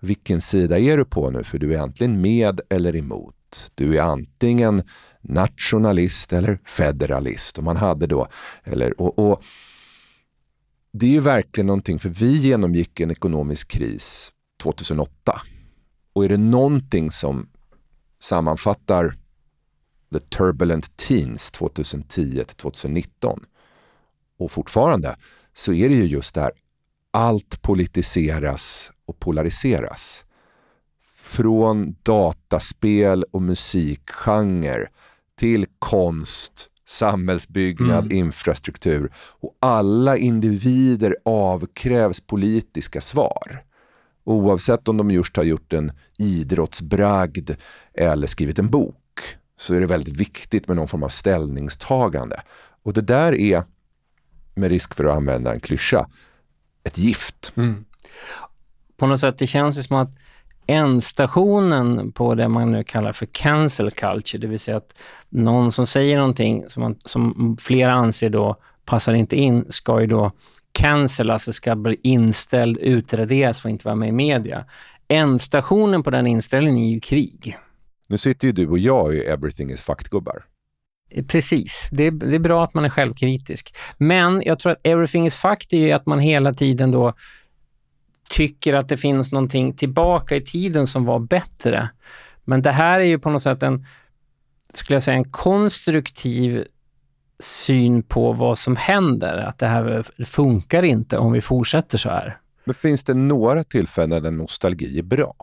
Vilken 0.00 0.40
sida 0.40 0.78
är 0.78 0.96
du 0.96 1.04
på 1.04 1.30
nu? 1.30 1.44
För 1.44 1.58
du 1.58 1.74
är 1.74 1.78
antingen 1.78 2.20
med 2.20 2.60
eller 2.70 2.96
emot. 2.96 3.70
Du 3.74 3.98
är 3.98 4.02
antingen 4.02 4.82
nationalist 5.20 6.32
eller 6.32 6.58
federalist. 6.64 7.58
Och 7.58 7.64
man 7.64 7.76
hade 7.76 8.06
då, 8.06 8.28
eller, 8.64 9.00
och, 9.00 9.18
och 9.18 9.42
det 10.92 11.06
är 11.06 11.10
ju 11.10 11.20
verkligen 11.20 11.66
någonting, 11.66 11.98
för 11.98 12.08
vi 12.08 12.36
genomgick 12.36 13.00
en 13.00 13.10
ekonomisk 13.10 13.68
kris 13.68 14.32
2008. 14.62 15.40
Och 16.12 16.24
är 16.24 16.28
det 16.28 16.36
någonting 16.36 17.10
som 17.10 17.48
sammanfattar 18.20 19.14
the 20.12 20.20
turbulent 20.20 20.96
teens 20.96 21.50
2010 21.50 22.44
2019 22.56 23.44
och 24.38 24.50
fortfarande 24.50 25.16
så 25.52 25.72
är 25.72 25.88
det 25.88 25.94
ju 25.94 26.04
just 26.04 26.34
där 26.34 26.50
allt 27.10 27.62
politiseras 27.62 28.90
och 29.08 29.20
polariseras. 29.20 30.24
Från 31.16 31.96
dataspel 32.02 33.24
och 33.30 33.42
musikgenre 33.42 34.88
till 35.38 35.66
konst, 35.78 36.70
samhällsbyggnad, 36.86 38.04
mm. 38.04 38.18
infrastruktur. 38.18 39.12
Och 39.16 39.56
alla 39.60 40.16
individer 40.16 41.16
avkrävs 41.24 42.20
politiska 42.20 43.00
svar. 43.00 43.62
Oavsett 44.24 44.88
om 44.88 44.96
de 44.96 45.10
just 45.10 45.36
har 45.36 45.44
gjort 45.44 45.72
en 45.72 45.92
idrottsbragd 46.18 47.50
eller 47.94 48.26
skrivit 48.26 48.58
en 48.58 48.70
bok 48.70 48.96
så 49.56 49.74
är 49.74 49.80
det 49.80 49.86
väldigt 49.86 50.16
viktigt 50.16 50.68
med 50.68 50.76
någon 50.76 50.88
form 50.88 51.02
av 51.02 51.08
ställningstagande. 51.08 52.40
Och 52.82 52.92
det 52.92 53.00
där 53.00 53.34
är 53.34 53.64
med 54.54 54.70
risk 54.70 54.94
för 54.94 55.04
att 55.04 55.16
använda 55.16 55.54
en 55.54 55.60
klyscha, 55.60 56.08
ett 56.84 56.98
gift. 56.98 57.52
Mm. 57.56 57.84
På 58.98 59.06
något 59.06 59.20
sätt, 59.20 59.38
det 59.38 59.46
känns 59.46 59.78
ju 59.78 59.82
som 59.82 59.96
att 59.96 60.10
ändstationen 60.66 62.12
på 62.12 62.34
det 62.34 62.48
man 62.48 62.72
nu 62.72 62.84
kallar 62.84 63.12
för 63.12 63.26
cancel 63.26 63.90
culture, 63.90 64.40
det 64.40 64.46
vill 64.46 64.60
säga 64.60 64.76
att 64.76 64.94
någon 65.28 65.72
som 65.72 65.86
säger 65.86 66.16
någonting 66.16 66.64
som, 66.68 66.82
man, 66.82 66.98
som 67.04 67.56
flera 67.60 67.92
anser 67.92 68.30
då 68.30 68.56
passar 68.84 69.12
inte 69.12 69.36
in, 69.36 69.64
ska 69.68 70.00
ju 70.00 70.06
då 70.06 70.32
cancel, 70.72 71.30
alltså 71.30 71.52
ska 71.52 71.76
bli 71.76 72.00
inställd, 72.02 72.78
utraderas, 72.78 73.60
får 73.60 73.70
inte 73.70 73.84
vara 73.84 73.96
med 73.96 74.08
i 74.08 74.12
media. 74.12 74.64
Ändstationen 75.08 76.02
på 76.02 76.10
den 76.10 76.26
inställningen 76.26 76.84
är 76.84 76.90
ju 76.90 77.00
krig. 77.00 77.58
Nu 78.08 78.18
sitter 78.18 78.46
ju 78.46 78.52
du 78.52 78.68
och 78.68 78.78
jag 78.78 79.14
i 79.14 79.20
Everything 79.20 79.70
is 79.70 79.80
fucked-gubbar. 79.80 80.36
Precis. 81.28 81.88
Det 81.90 82.06
är, 82.06 82.10
det 82.10 82.34
är 82.34 82.38
bra 82.38 82.64
att 82.64 82.74
man 82.74 82.84
är 82.84 82.88
självkritisk. 82.88 83.74
Men 83.98 84.42
jag 84.46 84.58
tror 84.58 84.72
att 84.72 84.80
everything 84.82 85.26
is 85.26 85.36
fact 85.36 85.72
är 85.72 85.94
att 85.94 86.06
man 86.06 86.18
hela 86.18 86.50
tiden 86.54 86.90
då 86.90 87.14
tycker 88.28 88.74
att 88.74 88.88
det 88.88 88.96
finns 88.96 89.32
någonting 89.32 89.72
tillbaka 89.76 90.36
i 90.36 90.40
tiden 90.40 90.86
som 90.86 91.04
var 91.04 91.18
bättre. 91.18 91.88
Men 92.44 92.62
det 92.62 92.72
här 92.72 93.00
är 93.00 93.04
ju 93.04 93.18
på 93.18 93.30
något 93.30 93.42
sätt 93.42 93.62
en, 93.62 93.86
skulle 94.74 94.94
jag 94.94 95.02
säga, 95.02 95.16
en 95.16 95.30
konstruktiv 95.30 96.64
syn 97.40 98.02
på 98.02 98.32
vad 98.32 98.58
som 98.58 98.76
händer. 98.76 99.36
Att 99.36 99.58
det 99.58 99.66
här 99.66 100.04
funkar 100.24 100.82
inte 100.82 101.18
om 101.18 101.32
vi 101.32 101.40
fortsätter 101.40 101.98
så 101.98 102.08
här. 102.08 102.38
Men 102.64 102.74
finns 102.74 103.04
det 103.04 103.14
några 103.14 103.64
tillfällen 103.64 104.22
där 104.22 104.30
nostalgi 104.30 104.98
är 104.98 105.02
bra? 105.02 105.34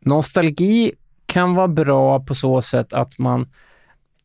Nostalgi 0.00 0.92
kan 1.26 1.54
vara 1.54 1.68
bra 1.68 2.20
på 2.20 2.34
så 2.34 2.62
sätt 2.62 2.92
att 2.92 3.18
man 3.18 3.48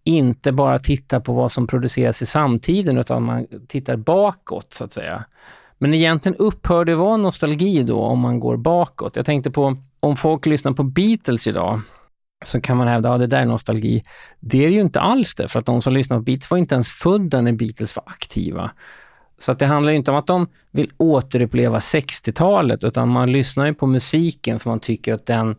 inte 0.04 0.52
bara 0.52 0.80
tittar 0.80 1.20
på 1.20 1.34
vad 1.34 1.52
som 1.52 1.68
produceras 1.68 2.22
i 2.22 2.26
samtiden 2.26 2.98
utan 2.98 3.24
man 3.24 3.48
tittar 3.68 3.96
bakåt 3.96 4.74
så 4.74 4.84
att 4.84 4.94
säga. 4.94 5.26
Men 5.82 5.94
egentligen 5.94 6.36
upphör 6.36 6.86
det 6.86 6.96
vara 6.96 7.18
nostalgi 7.18 7.84
då 7.84 8.02
om 8.02 8.20
man 8.20 8.40
går 8.40 8.58
bakåt. 8.58 9.16
Jag 9.16 9.26
tänkte 9.26 9.52
på 9.52 9.78
om 10.00 10.16
folk 10.16 10.46
lyssnar 10.46 10.72
på 10.72 10.84
Beatles 10.84 11.48
idag 11.48 11.82
så 12.46 12.62
kan 12.62 12.78
man 12.78 12.88
hävda 12.88 13.10
att 13.10 13.14
ja, 13.14 13.18
det 13.18 13.28
där 13.28 13.42
är 13.42 13.46
nostalgi. 13.46 14.04
Det 14.40 14.66
är 14.66 14.70
ju 14.70 14.82
inte 14.82 15.00
alls 15.00 15.36
det, 15.36 15.48
för 15.48 15.60
att 15.60 15.66
de 15.66 15.82
som 15.82 15.94
lyssnar 15.94 16.18
på 16.18 16.24
Beatles 16.24 16.52
var 16.52 16.58
inte 16.58 16.76
ens 16.76 16.90
födda 16.90 17.42
när 17.42 17.52
Beatles 17.52 17.96
var 17.96 18.04
aktiva. 18.08 18.72
Så 19.38 19.52
att 19.52 19.60
det 19.60 19.66
handlar 19.66 19.94
inte 19.94 20.12
om 20.12 20.18
att 20.18 20.28
de 20.28 20.48
vill 20.72 20.92
återuppleva 20.98 21.80
60-talet, 21.80 22.84
utan 22.84 23.10
man 23.10 23.32
lyssnar 23.32 23.66
ju 23.66 23.74
på 23.74 23.88
musiken 23.88 24.60
för 24.60 24.70
man 24.70 24.80
tycker 24.80 25.14
att 25.14 25.26
den, 25.26 25.56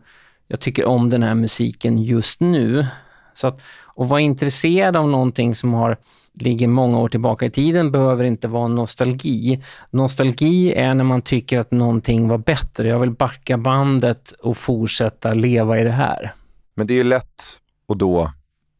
jag 0.47 0.59
tycker 0.59 0.85
om 0.85 1.09
den 1.09 1.23
här 1.23 1.33
musiken 1.33 2.03
just 2.03 2.39
nu. 2.39 2.87
Så 3.33 3.47
att 3.47 3.61
och 3.93 4.07
vara 4.07 4.19
intresserad 4.19 4.95
av 4.95 5.07
någonting 5.07 5.55
som 5.55 5.73
har 5.73 5.97
ligger 6.33 6.67
många 6.67 6.99
år 6.99 7.09
tillbaka 7.09 7.45
i 7.45 7.49
tiden 7.49 7.91
behöver 7.91 8.23
inte 8.23 8.47
vara 8.47 8.67
nostalgi. 8.67 9.63
Nostalgi 9.89 10.73
är 10.73 10.93
när 10.93 11.03
man 11.03 11.21
tycker 11.21 11.59
att 11.59 11.71
någonting 11.71 12.27
var 12.27 12.37
bättre. 12.37 12.87
Jag 12.87 12.99
vill 12.99 13.11
backa 13.11 13.57
bandet 13.57 14.31
och 14.31 14.57
fortsätta 14.57 15.33
leva 15.33 15.79
i 15.79 15.83
det 15.83 15.91
här. 15.91 16.33
Men 16.75 16.87
det 16.87 16.93
är 16.93 16.95
ju 16.95 17.03
lätt 17.03 17.43
och 17.85 17.97
då 17.97 18.31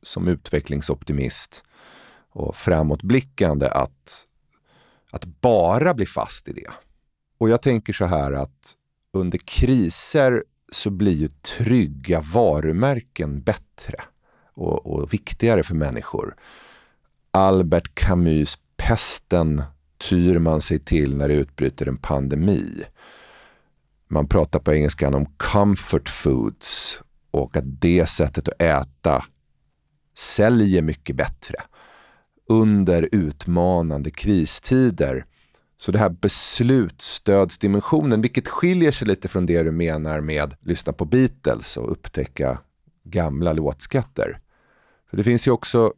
som 0.03 0.27
utvecklingsoptimist 0.27 1.63
och 2.29 2.55
framåtblickande 2.55 3.67
att, 3.67 4.25
att 5.11 5.25
bara 5.25 5.93
bli 5.93 6.05
fast 6.05 6.47
i 6.47 6.53
det. 6.53 6.71
Och 7.37 7.49
jag 7.49 7.61
tänker 7.61 7.93
så 7.93 8.05
här 8.05 8.31
att 8.31 8.75
under 9.13 9.37
kriser 9.37 10.43
så 10.71 10.89
blir 10.89 11.13
ju 11.13 11.27
trygga 11.27 12.19
varumärken 12.19 13.41
bättre 13.41 13.95
och, 14.53 14.85
och 14.85 15.13
viktigare 15.13 15.63
för 15.63 15.75
människor. 15.75 16.35
Albert 17.33 17.95
Camus 17.95 18.57
Pesten 18.77 19.63
tyr 19.97 20.39
man 20.39 20.61
sig 20.61 20.79
till 20.79 21.15
när 21.15 21.27
det 21.27 21.33
utbryter 21.33 21.87
en 21.87 21.97
pandemi. 21.97 22.83
Man 24.07 24.27
pratar 24.27 24.59
på 24.59 24.73
engelska 24.73 25.07
om 25.07 25.25
comfort 25.37 26.09
foods 26.09 26.99
och 27.31 27.57
att 27.57 27.81
det 27.81 28.09
sättet 28.09 28.47
att 28.47 28.61
äta 28.61 29.23
säljer 30.17 30.81
mycket 30.81 31.15
bättre 31.15 31.55
under 32.49 33.09
utmanande 33.11 34.11
kristider. 34.11 35.25
Så 35.77 35.91
det 35.91 35.99
här 35.99 36.09
beslutsstödsdimensionen, 36.09 38.21
vilket 38.21 38.47
skiljer 38.47 38.91
sig 38.91 39.07
lite 39.07 39.27
från 39.27 39.45
det 39.45 39.63
du 39.63 39.71
menar 39.71 40.21
med 40.21 40.55
lyssna 40.61 40.93
på 40.93 41.05
Beatles 41.05 41.77
och 41.77 41.91
upptäcka 41.91 42.59
gamla 43.03 43.53
låtskatter. 43.53 44.39
För 45.09 45.17
det 45.17 45.23
finns 45.23 45.47
ju 45.47 45.51
också, 45.51 45.93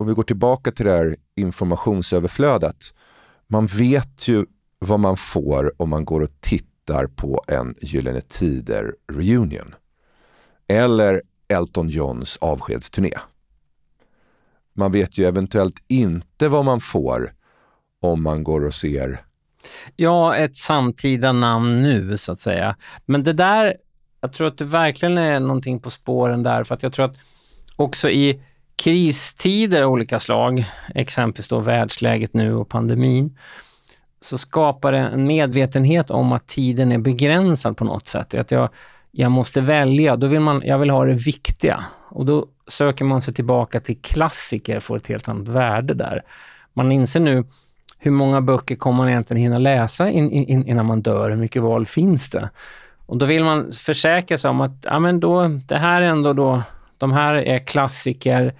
om 0.00 0.06
vi 0.06 0.14
går 0.14 0.22
tillbaka 0.22 0.70
till 0.70 0.86
det 0.86 0.92
här 0.92 1.16
informationsöverflödet, 1.36 2.94
Man 3.46 3.66
vet 3.66 4.28
ju 4.28 4.46
vad 4.78 5.00
man 5.00 5.16
får 5.16 5.72
om 5.76 5.90
man 5.90 6.04
går 6.04 6.20
och 6.20 6.40
tittar 6.40 7.06
på 7.06 7.44
en 7.48 7.74
Gyllene 7.80 8.20
Tider 8.20 8.94
reunion. 9.12 9.74
Eller 10.68 11.22
Elton 11.48 11.88
Johns 11.88 12.36
avskedsturné. 12.36 13.12
Man 14.72 14.92
vet 14.92 15.18
ju 15.18 15.24
eventuellt 15.24 15.76
inte 15.88 16.48
vad 16.48 16.64
man 16.64 16.80
får 16.80 17.32
om 18.00 18.22
man 18.22 18.44
går 18.44 18.64
och 18.66 18.74
ser 18.74 19.24
Ja, 19.96 20.36
ett 20.36 20.56
samtida 20.56 21.32
namn 21.32 21.82
nu 21.82 22.16
så 22.16 22.32
att 22.32 22.40
säga. 22.40 22.76
Men 23.06 23.24
det 23.24 23.32
där, 23.32 23.76
jag 24.20 24.32
tror 24.32 24.46
att 24.46 24.58
det 24.58 24.64
verkligen 24.64 25.18
är 25.18 25.40
någonting 25.40 25.80
på 25.80 25.90
spåren 25.90 26.42
där 26.42 26.64
för 26.64 26.74
att 26.74 26.82
jag 26.82 26.92
tror 26.92 27.04
att 27.04 27.16
också 27.76 28.10
i 28.10 28.42
kristider 28.80 29.82
av 29.82 29.92
olika 29.92 30.18
slag, 30.18 30.64
exempelvis 30.94 31.48
då 31.48 31.58
världsläget 31.58 32.34
nu 32.34 32.54
och 32.54 32.68
pandemin, 32.68 33.38
så 34.20 34.38
skapar 34.38 34.92
det 34.92 34.98
en 34.98 35.26
medvetenhet 35.26 36.10
om 36.10 36.32
att 36.32 36.46
tiden 36.46 36.92
är 36.92 36.98
begränsad 36.98 37.76
på 37.76 37.84
något 37.84 38.08
sätt. 38.08 38.34
Att 38.34 38.50
jag, 38.50 38.68
jag 39.10 39.30
måste 39.30 39.60
välja, 39.60 40.16
då 40.16 40.26
vill 40.26 40.40
man, 40.40 40.62
jag 40.64 40.78
vill 40.78 40.90
ha 40.90 41.04
det 41.04 41.14
viktiga. 41.14 41.84
Och 42.08 42.26
då 42.26 42.46
söker 42.66 43.04
man 43.04 43.22
sig 43.22 43.34
tillbaka 43.34 43.80
till 43.80 44.00
klassiker 44.00 44.76
och 44.76 44.82
får 44.82 44.96
ett 44.96 45.06
helt 45.06 45.28
annat 45.28 45.48
värde 45.48 45.94
där. 45.94 46.22
Man 46.72 46.92
inser 46.92 47.20
nu 47.20 47.44
hur 47.98 48.10
många 48.10 48.40
böcker 48.40 48.76
kommer 48.76 48.96
man 48.96 49.08
egentligen 49.08 49.42
hinna 49.42 49.58
läsa 49.58 50.10
in, 50.10 50.30
in, 50.30 50.66
innan 50.66 50.86
man 50.86 51.02
dör? 51.02 51.30
Hur 51.30 51.36
mycket 51.36 51.62
val 51.62 51.86
finns 51.86 52.30
det? 52.30 52.50
Och 53.06 53.16
då 53.16 53.26
vill 53.26 53.44
man 53.44 53.72
försäkra 53.72 54.38
sig 54.38 54.50
om 54.50 54.60
att 54.60 54.84
ja, 54.84 54.98
men 54.98 55.20
då, 55.20 55.48
det 55.48 55.76
här 55.76 56.02
är 56.02 56.06
ändå 56.06 56.32
då, 56.32 56.62
de 56.98 57.12
här 57.12 57.34
är 57.34 57.58
klassiker, 57.58 58.54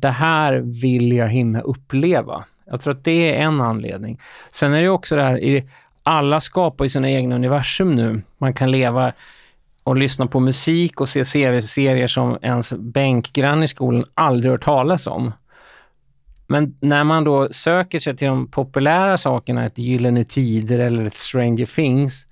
det 0.00 0.10
här 0.10 0.52
vill 0.64 1.12
jag 1.12 1.28
hinna 1.28 1.60
uppleva. 1.60 2.44
Jag 2.66 2.80
tror 2.80 2.94
att 2.94 3.04
det 3.04 3.34
är 3.34 3.42
en 3.42 3.60
anledning. 3.60 4.20
Sen 4.50 4.72
är 4.72 4.82
det 4.82 4.88
också 4.88 5.16
det 5.16 5.24
här, 5.24 5.64
alla 6.02 6.40
skapar 6.40 6.84
ju 6.84 6.88
sina 6.88 7.10
egna 7.10 7.34
universum 7.34 7.96
nu. 7.96 8.22
Man 8.38 8.54
kan 8.54 8.70
leva 8.70 9.12
och 9.82 9.96
lyssna 9.96 10.26
på 10.26 10.40
musik 10.40 11.00
och 11.00 11.08
se 11.08 11.24
serier 11.24 12.06
som 12.06 12.38
ens 12.42 12.72
bänkgrann 12.72 13.62
i 13.62 13.68
skolan 13.68 14.04
aldrig 14.14 14.52
hört 14.52 14.64
talas 14.64 15.06
om. 15.06 15.32
Men 16.46 16.76
när 16.80 17.04
man 17.04 17.24
då 17.24 17.48
söker 17.50 18.00
sig 18.00 18.16
till 18.16 18.28
de 18.28 18.50
populära 18.50 19.18
sakerna, 19.18 19.66
ett 19.66 19.78
Gyllene 19.78 20.24
Tider 20.24 20.78
eller 20.78 21.04
ett 21.04 21.14
Stranger 21.14 21.66
Things, 21.66 22.26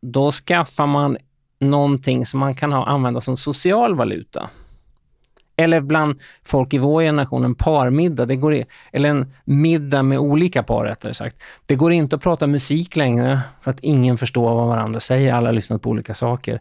då 0.00 0.30
skaffar 0.30 0.86
man 0.86 1.16
någonting 1.60 2.26
som 2.26 2.40
man 2.40 2.54
kan 2.54 2.72
ha, 2.72 2.86
använda 2.86 3.20
som 3.20 3.36
social 3.36 3.94
valuta. 3.94 4.50
Eller 5.56 5.80
bland 5.80 6.20
folk 6.42 6.74
i 6.74 6.78
vår 6.78 7.02
generation, 7.02 7.44
en 7.44 7.54
parmiddag, 7.54 8.26
det 8.26 8.36
går 8.36 8.54
i, 8.54 8.64
eller 8.92 9.08
en 9.08 9.32
middag 9.44 10.02
med 10.02 10.18
olika 10.18 10.62
par 10.62 10.84
rättare 10.84 11.14
sagt. 11.14 11.42
Det 11.66 11.74
går 11.74 11.92
inte 11.92 12.16
att 12.16 12.22
prata 12.22 12.46
musik 12.46 12.96
längre 12.96 13.40
för 13.62 13.70
att 13.70 13.80
ingen 13.80 14.18
förstår 14.18 14.54
vad 14.54 14.68
varandra 14.68 15.00
säger, 15.00 15.32
alla 15.32 15.48
har 15.48 15.52
lyssnat 15.52 15.82
på 15.82 15.90
olika 15.90 16.14
saker. 16.14 16.60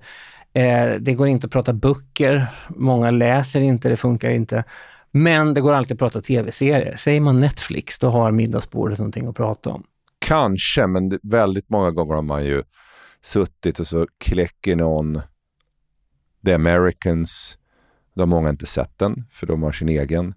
Eh, 0.54 0.92
det 1.00 1.14
går 1.14 1.28
inte 1.28 1.46
att 1.46 1.52
prata 1.52 1.74
böcker, 1.74 2.46
många 2.70 3.12
läser 3.12 3.62
inte, 3.62 3.90
det 3.90 3.98
funkar 3.98 4.30
inte. 4.30 4.64
Men 5.12 5.54
det 5.54 5.62
går 5.62 5.74
alltid 5.74 5.96
att 5.96 6.00
prata 6.00 6.22
tv-serier. 6.22 6.96
Säger 6.98 7.20
man 7.20 7.36
Netflix, 7.36 8.00
då 8.00 8.10
har 8.10 8.32
middagsbordet 8.32 8.98
någonting 8.98 9.28
att 9.28 9.36
prata 9.36 9.70
om. 9.70 9.84
Kanske, 10.20 10.88
men 10.88 11.20
väldigt 11.24 11.70
många 11.70 11.92
gånger 11.92 12.16
har 12.16 12.22
man 12.22 12.46
ju 12.46 12.64
suttit 13.22 13.80
och 13.80 13.88
så 13.88 14.08
kläcker 14.18 14.76
någon 14.76 15.22
The 16.46 16.54
Americans. 16.54 17.58
Då 18.14 18.22
har 18.22 18.28
många 18.28 18.50
inte 18.50 18.66
sett 18.66 19.00
den, 19.00 19.26
för 19.32 19.48
de 19.48 19.64
har 19.64 19.72
sin 19.72 19.90
egen. 19.90 20.34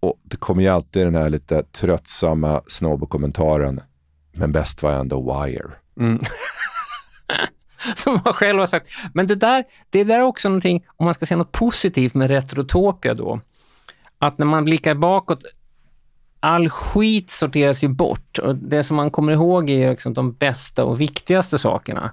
Och 0.00 0.20
det 0.22 0.36
kommer 0.36 0.62
ju 0.62 0.68
alltid 0.68 1.06
den 1.06 1.14
här 1.14 1.28
lite 1.28 1.62
tröttsamma 1.62 2.62
snobbkommentaren. 2.66 3.80
Men 4.32 4.52
bäst 4.52 4.82
var 4.82 4.92
ändå 4.92 5.44
Wire. 5.44 5.70
Mm. 6.00 6.20
Som 7.96 8.20
man 8.24 8.34
själv 8.34 8.58
har 8.58 8.66
sagt. 8.66 8.88
Men 9.14 9.26
det 9.26 9.34
där, 9.34 9.64
det 9.90 10.04
där 10.04 10.18
är 10.18 10.22
också 10.22 10.48
någonting, 10.48 10.86
om 10.96 11.04
man 11.04 11.14
ska 11.14 11.26
säga 11.26 11.38
något 11.38 11.52
positivt 11.52 12.14
med 12.14 12.30
Retrotopia 12.30 13.14
då, 13.14 13.40
att 14.18 14.38
när 14.38 14.46
man 14.46 14.64
blickar 14.64 14.94
bakåt, 14.94 15.44
all 16.40 16.70
skit 16.70 17.30
sorteras 17.30 17.84
ju 17.84 17.88
bort 17.88 18.38
och 18.38 18.56
det 18.56 18.82
som 18.82 18.96
man 18.96 19.10
kommer 19.10 19.32
ihåg 19.32 19.70
är 19.70 19.90
liksom 19.90 20.14
de 20.14 20.32
bästa 20.32 20.84
och 20.84 21.00
viktigaste 21.00 21.58
sakerna. 21.58 22.12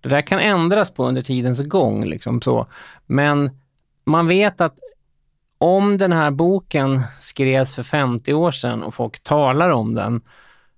Det 0.00 0.08
där 0.08 0.20
kan 0.20 0.38
ändras 0.38 0.90
på 0.90 1.06
under 1.06 1.22
tidens 1.22 1.60
gång. 1.60 2.04
Liksom 2.04 2.42
så. 2.42 2.66
Men 3.06 3.50
man 4.08 4.26
vet 4.26 4.60
att 4.60 4.78
om 5.58 5.98
den 5.98 6.12
här 6.12 6.30
boken 6.30 7.02
skrevs 7.20 7.74
för 7.74 7.82
50 7.82 8.32
år 8.32 8.50
sedan 8.50 8.82
och 8.82 8.94
folk 8.94 9.22
talar 9.22 9.70
om 9.70 9.94
den, 9.94 10.20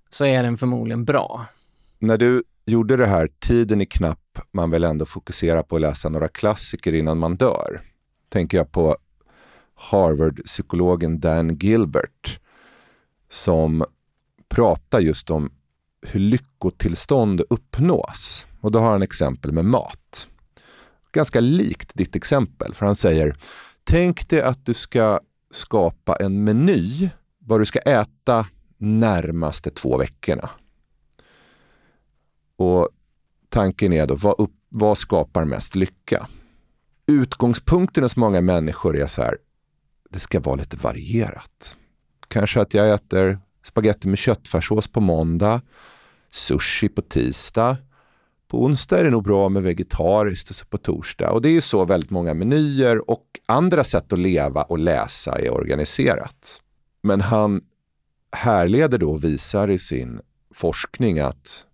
så 0.09 0.25
är 0.25 0.43
den 0.43 0.57
förmodligen 0.57 1.05
bra. 1.05 1.45
När 1.99 2.17
du 2.17 2.43
gjorde 2.65 2.97
det 2.97 3.07
här, 3.07 3.29
tiden 3.39 3.81
är 3.81 3.85
knapp, 3.85 4.39
man 4.51 4.71
vill 4.71 4.83
ändå 4.83 5.05
fokusera 5.05 5.63
på 5.63 5.75
att 5.75 5.81
läsa 5.81 6.09
några 6.09 6.27
klassiker 6.27 6.93
innan 6.93 7.17
man 7.17 7.35
dör. 7.35 7.81
Tänker 8.29 8.57
jag 8.57 8.71
på 8.71 8.97
Harvard-psykologen 9.75 11.19
Dan 11.19 11.55
Gilbert 11.55 12.39
som 13.29 13.85
pratar 14.49 14.99
just 14.99 15.31
om 15.31 15.51
hur 16.01 16.19
lyckotillstånd 16.19 17.41
uppnås. 17.49 18.45
Och 18.61 18.71
då 18.71 18.79
har 18.79 18.91
han 18.91 19.01
exempel 19.01 19.51
med 19.51 19.65
mat. 19.65 20.27
Ganska 21.11 21.39
likt 21.39 21.91
ditt 21.93 22.15
exempel, 22.15 22.73
för 22.73 22.85
han 22.85 22.95
säger 22.95 23.37
Tänk 23.83 24.29
dig 24.29 24.41
att 24.41 24.65
du 24.65 24.73
ska 24.73 25.19
skapa 25.51 26.15
en 26.15 26.43
meny 26.43 27.09
vad 27.39 27.61
du 27.61 27.65
ska 27.65 27.79
äta 27.79 28.45
närmaste 28.77 29.71
två 29.71 29.97
veckorna. 29.97 30.49
Och 32.55 32.89
tanken 33.49 33.93
är 33.93 34.07
då, 34.07 34.15
vad, 34.15 34.35
upp, 34.39 34.51
vad 34.69 34.97
skapar 34.97 35.45
mest 35.45 35.75
lycka? 35.75 36.27
Utgångspunkten 37.05 38.03
hos 38.03 38.15
många 38.15 38.41
människor 38.41 38.97
är 38.97 39.07
så 39.07 39.21
här, 39.21 39.37
det 40.09 40.19
ska 40.19 40.39
vara 40.39 40.55
lite 40.55 40.77
varierat. 40.77 41.75
Kanske 42.27 42.61
att 42.61 42.73
jag 42.73 42.93
äter 42.93 43.39
spaghetti 43.63 44.07
med 44.07 44.17
köttfärssås 44.17 44.87
på 44.87 45.01
måndag, 45.01 45.61
sushi 46.29 46.89
på 46.89 47.01
tisdag. 47.01 47.77
På 48.51 48.63
onsdag 48.63 48.99
är 48.99 49.03
det 49.03 49.09
nog 49.09 49.23
bra 49.23 49.49
med 49.49 49.63
vegetariskt 49.63 50.49
och 50.49 50.55
så 50.55 50.65
på 50.65 50.77
torsdag. 50.77 51.31
Och 51.31 51.41
det 51.41 51.49
är 51.49 51.61
så 51.61 51.85
väldigt 51.85 52.09
många 52.09 52.33
menyer 52.33 53.09
och 53.11 53.25
andra 53.45 53.83
sätt 53.83 54.13
att 54.13 54.19
leva 54.19 54.63
och 54.63 54.79
läsa 54.79 55.39
är 55.39 55.53
organiserat. 55.53 56.61
Men 57.03 57.21
han 57.21 57.61
härleder 58.31 58.97
då 58.97 59.11
och 59.11 59.23
visar 59.23 59.69
i 59.69 59.79
sin 59.79 60.21
forskning 60.53 61.19
att 61.19 61.65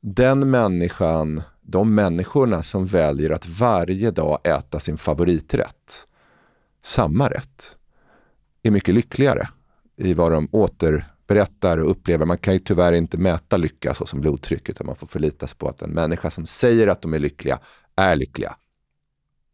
den 0.00 0.50
människan, 0.50 1.42
de 1.62 1.94
människorna 1.94 2.62
som 2.62 2.86
väljer 2.86 3.30
att 3.30 3.48
varje 3.48 4.10
dag 4.10 4.38
äta 4.44 4.80
sin 4.80 4.98
favoriträtt 4.98 6.06
samma 6.82 7.30
rätt 7.30 7.76
är 8.62 8.70
mycket 8.70 8.94
lyckligare 8.94 9.48
i 9.96 10.14
vad 10.14 10.32
de 10.32 10.48
berättar 11.34 11.78
och 11.78 11.90
upplever. 11.90 12.26
Man 12.26 12.38
kan 12.38 12.54
ju 12.54 12.60
tyvärr 12.60 12.92
inte 12.92 13.18
mäta 13.18 13.56
lycka 13.56 13.94
så 13.94 14.06
som 14.06 14.20
blodtryck 14.20 14.68
utan 14.68 14.86
man 14.86 14.96
får 14.96 15.06
förlita 15.06 15.46
sig 15.46 15.58
på 15.58 15.68
att 15.68 15.82
en 15.82 15.90
människa 15.90 16.30
som 16.30 16.46
säger 16.46 16.88
att 16.88 17.02
de 17.02 17.14
är 17.14 17.18
lyckliga 17.18 17.58
är 17.96 18.16
lyckliga. 18.16 18.54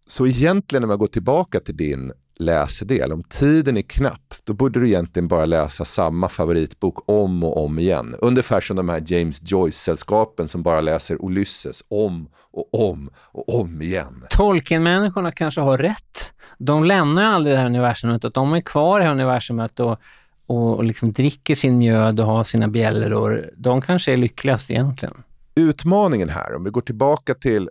Så 0.06 0.26
egentligen 0.26 0.82
när 0.82 0.86
man 0.88 0.98
går 0.98 1.06
tillbaka 1.06 1.60
till 1.60 1.76
din 1.76 2.12
läsedel, 2.38 3.12
om 3.12 3.22
tiden 3.22 3.76
är 3.76 3.82
knapp, 3.82 4.34
då 4.44 4.52
borde 4.52 4.80
du 4.80 4.86
egentligen 4.86 5.28
bara 5.28 5.44
läsa 5.44 5.84
samma 5.84 6.28
favoritbok 6.28 7.08
om 7.08 7.44
och 7.44 7.64
om 7.64 7.78
igen. 7.78 8.14
Ungefär 8.18 8.60
som 8.60 8.76
de 8.76 8.88
här 8.88 9.02
James 9.06 9.42
Joyce-sällskapen 9.42 10.48
som 10.48 10.62
bara 10.62 10.80
läser 10.80 11.24
Ulysses 11.24 11.82
om 11.88 12.28
och 12.36 12.90
om 12.90 13.10
och 13.16 13.60
om 13.60 13.82
igen. 13.82 14.24
Tolkien-människorna 14.30 15.30
kanske 15.32 15.60
har 15.60 15.78
rätt. 15.78 16.32
De 16.58 16.84
lämnar 16.84 17.22
ju 17.22 17.28
aldrig 17.28 17.54
det 17.54 17.58
här 17.58 17.66
universumet, 17.66 18.24
utan 18.24 18.44
de 18.44 18.54
är 18.54 18.60
kvar 18.60 19.00
i 19.00 19.02
det 19.02 19.06
här 19.06 19.14
universumet 19.14 19.80
och, 19.80 19.98
och, 20.48 20.84
liksom 20.84 21.12
dricker 21.12 21.54
sin 21.54 21.78
mjöd 21.78 22.20
och 22.20 22.26
har 22.26 22.44
sina 22.44 22.68
bjällror. 22.68 23.50
De 23.56 23.80
kanske 23.80 24.12
är 24.12 24.16
lyckligast 24.16 24.70
egentligen. 24.70 25.22
Utmaningen 25.54 26.28
här, 26.28 26.56
om 26.56 26.64
vi 26.64 26.70
går 26.70 26.80
tillbaka 26.80 27.34
till 27.34 27.70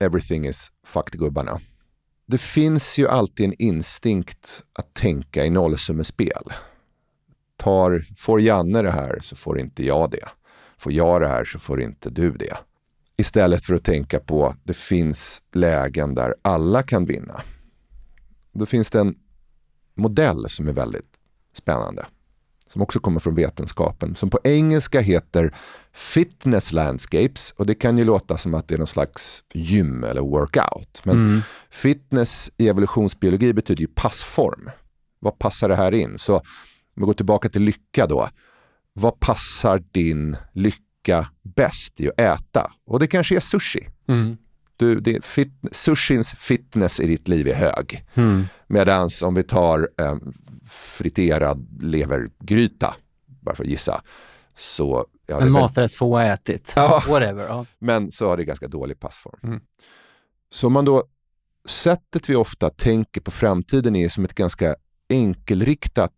Everything 0.00 0.46
is 0.46 0.70
fucked-gubbarna 0.86 1.60
det 2.28 2.38
finns 2.38 2.98
ju 2.98 3.08
alltid 3.08 3.46
en 3.46 3.54
instinkt 3.58 4.62
att 4.72 4.94
tänka 4.94 5.44
i 5.44 5.50
nollsummespel. 5.50 6.42
Tar, 7.56 8.04
får 8.16 8.40
Janne 8.40 8.82
det 8.82 8.90
här 8.90 9.18
så 9.20 9.36
får 9.36 9.58
inte 9.58 9.84
jag 9.84 10.10
det. 10.10 10.28
Får 10.78 10.92
jag 10.92 11.20
det 11.20 11.28
här 11.28 11.44
så 11.44 11.58
får 11.58 11.80
inte 11.80 12.10
du 12.10 12.30
det. 12.30 12.56
Istället 13.16 13.64
för 13.64 13.74
att 13.74 13.84
tänka 13.84 14.20
på 14.20 14.46
att 14.46 14.58
det 14.64 14.76
finns 14.76 15.42
lägen 15.52 16.14
där 16.14 16.34
alla 16.42 16.82
kan 16.82 17.04
vinna. 17.04 17.40
Då 18.52 18.66
finns 18.66 18.90
det 18.90 19.00
en 19.00 19.14
modell 19.94 20.48
som 20.48 20.68
är 20.68 20.72
väldigt 20.72 21.17
spännande 21.58 22.06
som 22.70 22.82
också 22.82 23.00
kommer 23.00 23.20
från 23.20 23.34
vetenskapen, 23.34 24.14
som 24.14 24.30
på 24.30 24.38
engelska 24.44 25.00
heter 25.00 25.54
Fitness 25.92 26.72
Landscapes 26.72 27.50
och 27.56 27.66
det 27.66 27.74
kan 27.74 27.98
ju 27.98 28.04
låta 28.04 28.36
som 28.36 28.54
att 28.54 28.68
det 28.68 28.74
är 28.74 28.78
någon 28.78 28.86
slags 28.86 29.44
gym 29.54 30.04
eller 30.04 30.20
workout. 30.20 31.00
Men 31.04 31.16
mm. 31.16 31.40
fitness 31.70 32.50
i 32.56 32.68
evolutionsbiologi 32.68 33.52
betyder 33.52 33.80
ju 33.80 33.86
passform. 33.86 34.70
Vad 35.20 35.38
passar 35.38 35.68
det 35.68 35.76
här 35.76 35.94
in? 35.94 36.18
Så 36.18 36.36
om 36.36 36.42
vi 36.94 37.04
går 37.04 37.14
tillbaka 37.14 37.48
till 37.48 37.62
lycka 37.62 38.06
då. 38.06 38.28
vad 38.92 39.20
passar 39.20 39.84
din 39.92 40.36
lycka 40.52 41.28
bäst 41.56 42.00
i 42.00 42.08
att 42.08 42.20
äta? 42.20 42.72
Och 42.86 42.98
det 42.98 43.06
kanske 43.06 43.36
är 43.36 43.40
sushi. 43.40 43.88
Mm. 44.08 44.36
Du, 44.78 45.00
det, 45.00 45.24
fit, 45.24 45.52
sushins 45.72 46.34
fitness 46.38 47.00
i 47.00 47.06
ditt 47.06 47.28
liv 47.28 47.48
är 47.48 47.54
hög. 47.54 48.04
Mm. 48.14 48.44
Medan 48.66 49.10
om 49.24 49.34
vi 49.34 49.42
tar 49.42 49.88
eh, 50.00 50.16
friterad 50.70 51.82
levergryta, 51.82 52.94
bara 53.26 53.54
för 53.54 53.64
att 53.64 53.70
gissa, 53.70 54.02
så... 54.54 55.06
Ja, 55.26 55.40
En 55.40 55.52
maträtt 55.52 55.94
få 55.94 56.16
ha 56.16 56.24
ätit. 56.24 56.72
Ja. 56.76 57.02
Whatever. 57.08 57.46
Ja. 57.48 57.66
men 57.78 58.12
så 58.12 58.28
har 58.28 58.36
det 58.36 58.44
ganska 58.44 58.68
dålig 58.68 59.00
passform. 59.00 59.38
Mm. 59.42 59.60
Så 60.50 60.68
man 60.68 60.84
då, 60.84 61.04
sättet 61.68 62.30
vi 62.30 62.34
ofta 62.34 62.70
tänker 62.70 63.20
på 63.20 63.30
framtiden 63.30 63.96
är 63.96 64.08
som 64.08 64.24
ett 64.24 64.34
ganska 64.34 64.76
enkelriktat 65.08 66.12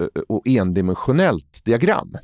eh, 0.00 0.22
och 0.28 0.42
endimensionellt 0.46 1.64
diagram. 1.64 2.16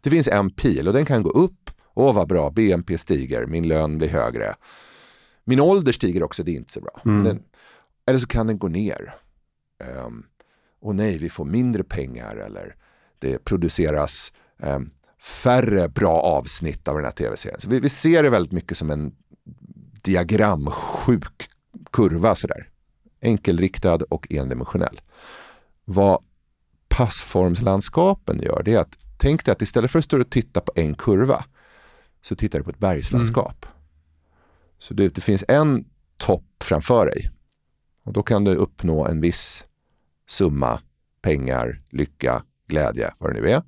Det 0.00 0.10
finns 0.10 0.28
en 0.28 0.50
pil 0.50 0.88
och 0.88 0.94
den 0.94 1.04
kan 1.04 1.22
gå 1.22 1.30
upp. 1.30 1.70
Åh 1.94 2.14
vad 2.14 2.28
bra, 2.28 2.50
BNP 2.50 2.98
stiger, 2.98 3.46
min 3.46 3.68
lön 3.68 3.98
blir 3.98 4.08
högre. 4.08 4.54
Min 5.50 5.60
ålder 5.60 5.92
stiger 5.92 6.22
också, 6.22 6.42
det 6.42 6.50
är 6.50 6.56
inte 6.56 6.72
så 6.72 6.80
bra. 6.80 7.00
Mm. 7.04 7.24
Den, 7.24 7.42
eller 8.06 8.18
så 8.18 8.26
kan 8.26 8.46
den 8.46 8.58
gå 8.58 8.68
ner. 8.68 9.14
Um, 10.06 10.26
och 10.80 10.94
nej, 10.94 11.18
vi 11.18 11.30
får 11.30 11.44
mindre 11.44 11.84
pengar 11.84 12.36
eller 12.36 12.74
det 13.18 13.44
produceras 13.44 14.32
ehm, 14.58 14.90
färre 15.20 15.88
bra 15.88 16.20
avsnitt 16.20 16.88
av 16.88 16.94
den 16.94 17.04
här 17.04 17.12
tv-serien. 17.12 17.60
Så 17.60 17.68
vi, 17.68 17.80
vi 17.80 17.88
ser 17.88 18.22
det 18.22 18.30
väldigt 18.30 18.52
mycket 18.52 18.78
som 18.78 18.90
en 18.90 19.12
diagramsjuk 20.02 21.48
kurva 21.92 22.34
sådär. 22.34 22.68
Enkelriktad 23.20 24.02
och 24.08 24.32
endimensionell. 24.32 25.00
Vad 25.84 26.24
passformslandskapen 26.88 28.42
gör 28.42 28.62
det 28.62 28.74
är 28.74 28.78
att 28.78 28.98
tänk 29.18 29.44
dig 29.44 29.52
att 29.52 29.62
istället 29.62 29.90
för 29.90 29.98
att 29.98 30.04
stå 30.04 30.20
och 30.20 30.30
titta 30.30 30.60
på 30.60 30.72
en 30.74 30.94
kurva 30.94 31.44
så 32.20 32.36
tittar 32.36 32.58
du 32.58 32.64
på 32.64 32.70
ett 32.70 32.78
bergslandskap. 32.78 33.66
Så 34.80 34.94
det, 34.94 35.14
det 35.14 35.20
finns 35.20 35.44
en 35.48 35.84
topp 36.16 36.44
framför 36.64 37.06
dig 37.06 37.30
och 38.04 38.12
då 38.12 38.22
kan 38.22 38.44
du 38.44 38.54
uppnå 38.54 39.06
en 39.06 39.20
viss 39.20 39.64
summa 40.28 40.80
pengar, 41.22 41.80
lycka, 41.90 42.42
glädje, 42.68 43.10
vad 43.18 43.34
det 43.34 43.40
nu 43.40 43.50
är. 43.50 43.62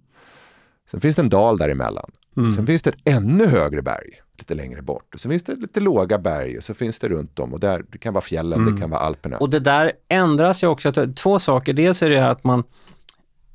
Sen 0.90 1.00
finns 1.00 1.16
det 1.16 1.22
en 1.22 1.28
dal 1.28 1.58
däremellan. 1.58 2.10
Mm. 2.36 2.52
Sen 2.52 2.66
finns 2.66 2.82
det 2.82 2.90
ett 2.90 3.00
ännu 3.16 3.46
högre 3.46 3.82
berg 3.82 4.10
lite 4.38 4.54
längre 4.54 4.82
bort. 4.82 5.14
Och 5.14 5.20
sen 5.20 5.30
finns 5.30 5.42
det 5.42 5.54
lite 5.54 5.80
låga 5.80 6.18
berg 6.18 6.58
och 6.58 6.64
så 6.64 6.74
finns 6.74 6.98
det 6.98 7.08
runt 7.08 7.38
om 7.38 7.52
och 7.54 7.60
där, 7.60 7.84
det 7.92 7.98
kan 7.98 8.14
vara 8.14 8.22
fjällen, 8.22 8.60
Mm. 8.60 8.74
det 8.74 8.80
kan 8.80 8.90
vara 8.90 9.00
Alperna. 9.00 9.38
Och 9.38 9.50
det 9.50 9.60
där 9.60 9.92
ändras 10.08 10.62
ju 10.62 10.66
också. 10.66 10.92
Två 11.16 11.38
saker. 11.38 11.72
Dels 11.72 12.02
är 12.02 12.10
det 12.10 12.30
att 12.30 12.44
man 12.44 12.64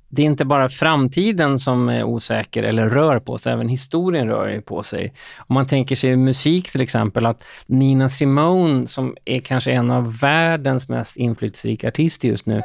det 0.10 0.22
är 0.22 0.26
inte 0.26 0.46
bara 0.46 0.70
framtiden 0.70 1.60
som 1.60 1.90
är 1.90 2.04
osäker 2.04 2.64
eller 2.64 2.90
rör 2.90 3.20
på 3.20 3.38
sig, 3.38 3.54
även 3.54 3.70
historien 3.70 4.28
rör 4.28 4.48
ju 4.48 4.62
på 4.62 4.84
sig. 4.84 5.14
Om 5.38 5.54
man 5.54 5.68
tänker 5.68 5.96
sig 5.96 6.16
musik 6.16 6.72
till 6.72 6.82
exempel, 6.82 7.26
att 7.26 7.44
Nina 7.66 8.10
Simone 8.10 8.88
som 8.88 9.16
är 9.26 9.40
kanske 9.40 9.72
en 9.72 9.92
av 9.92 10.18
världens 10.20 10.90
mest 10.90 11.18
inflytelserika 11.18 11.88
artister 11.88 12.28
just 12.28 12.46
nu, 12.46 12.62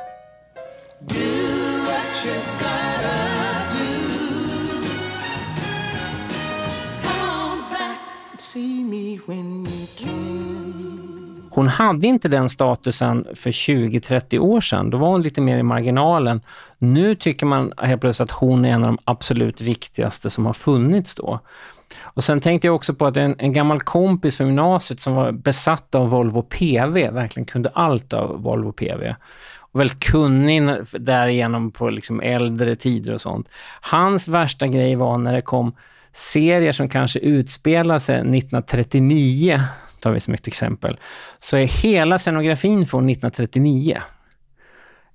Hon 11.54 11.68
hade 11.68 12.06
inte 12.06 12.28
den 12.28 12.48
statusen 12.48 13.26
för 13.34 13.50
20-30 13.50 14.38
år 14.38 14.60
sedan. 14.60 14.90
Då 14.90 14.98
var 14.98 15.08
hon 15.08 15.22
lite 15.22 15.40
mer 15.40 15.58
i 15.58 15.62
marginalen. 15.62 16.40
Nu 16.82 17.14
tycker 17.14 17.46
man 17.46 17.72
helt 17.78 18.00
plötsligt 18.00 18.30
att 18.30 18.38
hon 18.38 18.64
är 18.64 18.70
en 18.70 18.82
av 18.82 18.86
de 18.86 18.98
absolut 19.04 19.60
viktigaste 19.60 20.30
som 20.30 20.46
har 20.46 20.52
funnits 20.52 21.14
då. 21.14 21.40
Och 22.00 22.24
sen 22.24 22.40
tänkte 22.40 22.66
jag 22.66 22.74
också 22.74 22.94
på 22.94 23.06
att 23.06 23.16
en, 23.16 23.34
en 23.38 23.52
gammal 23.52 23.80
kompis 23.80 24.36
från 24.36 24.46
gymnasiet 24.46 25.00
som 25.00 25.14
var 25.14 25.32
besatt 25.32 25.94
av 25.94 26.10
Volvo 26.10 26.42
PV, 26.42 27.10
verkligen 27.10 27.44
kunde 27.44 27.68
allt 27.68 28.12
av 28.12 28.42
Volvo 28.42 28.72
PV. 28.72 29.14
Och 29.58 29.80
väldigt 29.80 30.00
kunnig 30.00 30.62
därigenom 30.92 31.70
på 31.70 31.90
liksom 31.90 32.20
äldre 32.20 32.76
tider 32.76 33.14
och 33.14 33.20
sånt. 33.20 33.48
Hans 33.80 34.28
värsta 34.28 34.66
grej 34.66 34.96
var 34.96 35.18
när 35.18 35.34
det 35.34 35.42
kom 35.42 35.72
serier 36.12 36.72
som 36.72 36.88
kanske 36.88 37.18
utspelar 37.18 37.98
sig 37.98 38.14
1939, 38.14 39.60
tar 40.00 40.12
vi 40.12 40.20
som 40.20 40.34
ett 40.34 40.46
exempel, 40.46 40.98
så 41.38 41.56
är 41.56 41.82
hela 41.82 42.18
scenografin 42.18 42.86
från 42.86 43.08
1939. 43.08 43.98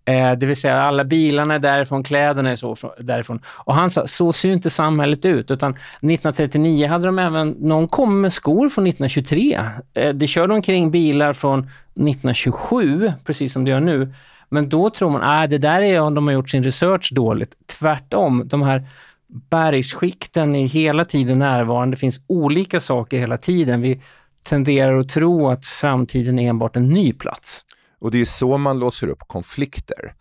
Eh, 0.07 0.31
det 0.31 0.45
vill 0.45 0.55
säga 0.55 0.81
alla 0.81 1.03
bilarna 1.03 1.55
är 1.55 1.59
därifrån, 1.59 2.03
kläderna 2.03 2.51
är 2.51 2.55
så 2.55 2.75
därifrån. 2.99 3.39
Och 3.47 3.75
han 3.75 3.89
sa, 3.89 4.07
så 4.07 4.33
ser 4.33 4.47
ju 4.47 4.53
inte 4.53 4.69
samhället 4.69 5.25
ut. 5.25 5.51
Utan 5.51 5.71
1939 5.71 6.87
hade 6.87 7.05
de 7.05 7.19
även, 7.19 7.49
någon 7.49 7.87
kom 7.87 8.21
med 8.21 8.33
skor 8.33 8.69
från 8.69 8.87
1923. 8.87 9.59
Eh, 9.93 10.13
det 10.13 10.27
körde 10.27 10.53
omkring 10.53 10.91
bilar 10.91 11.33
från 11.33 11.59
1927, 11.59 13.13
precis 13.25 13.53
som 13.53 13.65
det 13.65 13.71
gör 13.71 13.79
nu. 13.79 14.13
Men 14.49 14.69
då 14.69 14.89
tror 14.89 15.09
man, 15.09 15.23
att 15.23 15.49
det 15.49 15.57
där 15.57 15.81
är 15.81 15.99
om 15.99 16.15
de 16.15 16.27
har 16.27 16.33
gjort 16.33 16.49
sin 16.49 16.63
research 16.63 17.13
dåligt. 17.13 17.55
Tvärtom, 17.79 18.43
de 18.45 18.61
här 18.61 18.83
bergsskikten 19.27 20.55
är 20.55 20.67
hela 20.67 21.05
tiden 21.05 21.39
närvarande. 21.39 21.95
Det 21.95 21.99
finns 21.99 22.19
olika 22.27 22.79
saker 22.79 23.19
hela 23.19 23.37
tiden. 23.37 23.81
Vi 23.81 24.01
tenderar 24.43 24.97
att 24.97 25.09
tro 25.09 25.49
att 25.49 25.65
framtiden 25.65 26.39
är 26.39 26.49
enbart 26.49 26.75
en 26.75 26.89
ny 26.89 27.13
plats. 27.13 27.63
Och 27.99 28.11
det 28.11 28.21
är 28.21 28.25
så 28.25 28.57
man 28.57 28.79
låser 28.79 29.07
upp 29.07 29.19
konflikter. 29.27 30.15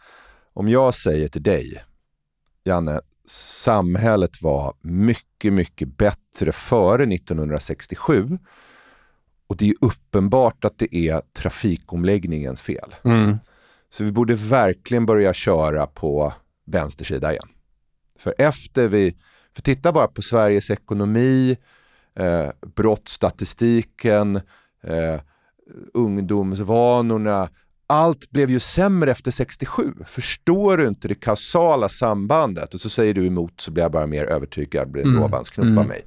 Om 0.52 0.68
jag 0.68 0.94
säger 0.94 1.28
till 1.28 1.42
dig, 1.42 1.84
Janne, 2.64 3.00
samhället 3.64 4.42
var 4.42 4.74
mycket, 4.80 5.52
mycket 5.52 5.96
bättre 5.96 6.52
före 6.52 7.02
1967 7.14 8.38
och 9.46 9.56
det 9.56 9.68
är 9.68 9.74
uppenbart 9.80 10.64
att 10.64 10.78
det 10.78 10.96
är 10.96 11.22
trafikomläggningens 11.32 12.62
fel. 12.62 12.94
Mm. 13.04 13.36
Så 13.90 14.04
vi 14.04 14.12
borde 14.12 14.34
verkligen 14.34 15.06
börja 15.06 15.34
köra 15.34 15.86
på 15.86 16.32
vänster 16.66 17.04
sida 17.04 17.32
igen. 17.32 17.48
För 18.18 18.34
efter 18.38 18.88
vi, 18.88 19.16
för 19.54 19.62
titta 19.62 19.92
bara 19.92 20.08
på 20.08 20.22
Sveriges 20.22 20.70
ekonomi, 20.70 21.56
eh, 22.14 22.48
brottsstatistiken, 22.76 24.36
eh, 24.82 25.20
ungdomsvanorna. 25.94 27.48
Allt 27.86 28.30
blev 28.30 28.50
ju 28.50 28.60
sämre 28.60 29.10
efter 29.10 29.30
67. 29.30 29.94
Förstår 30.06 30.76
du 30.76 30.88
inte 30.88 31.08
det 31.08 31.14
kausala 31.14 31.88
sambandet? 31.88 32.74
Och 32.74 32.80
så 32.80 32.90
säger 32.90 33.14
du 33.14 33.26
emot 33.26 33.60
så 33.60 33.70
blir 33.70 33.84
jag 33.84 33.92
bara 33.92 34.06
mer 34.06 34.24
övertygad, 34.24 34.90
blir 34.90 35.02
Mm. 35.02 35.16
Mm. 35.78 35.88
mig. 35.88 36.04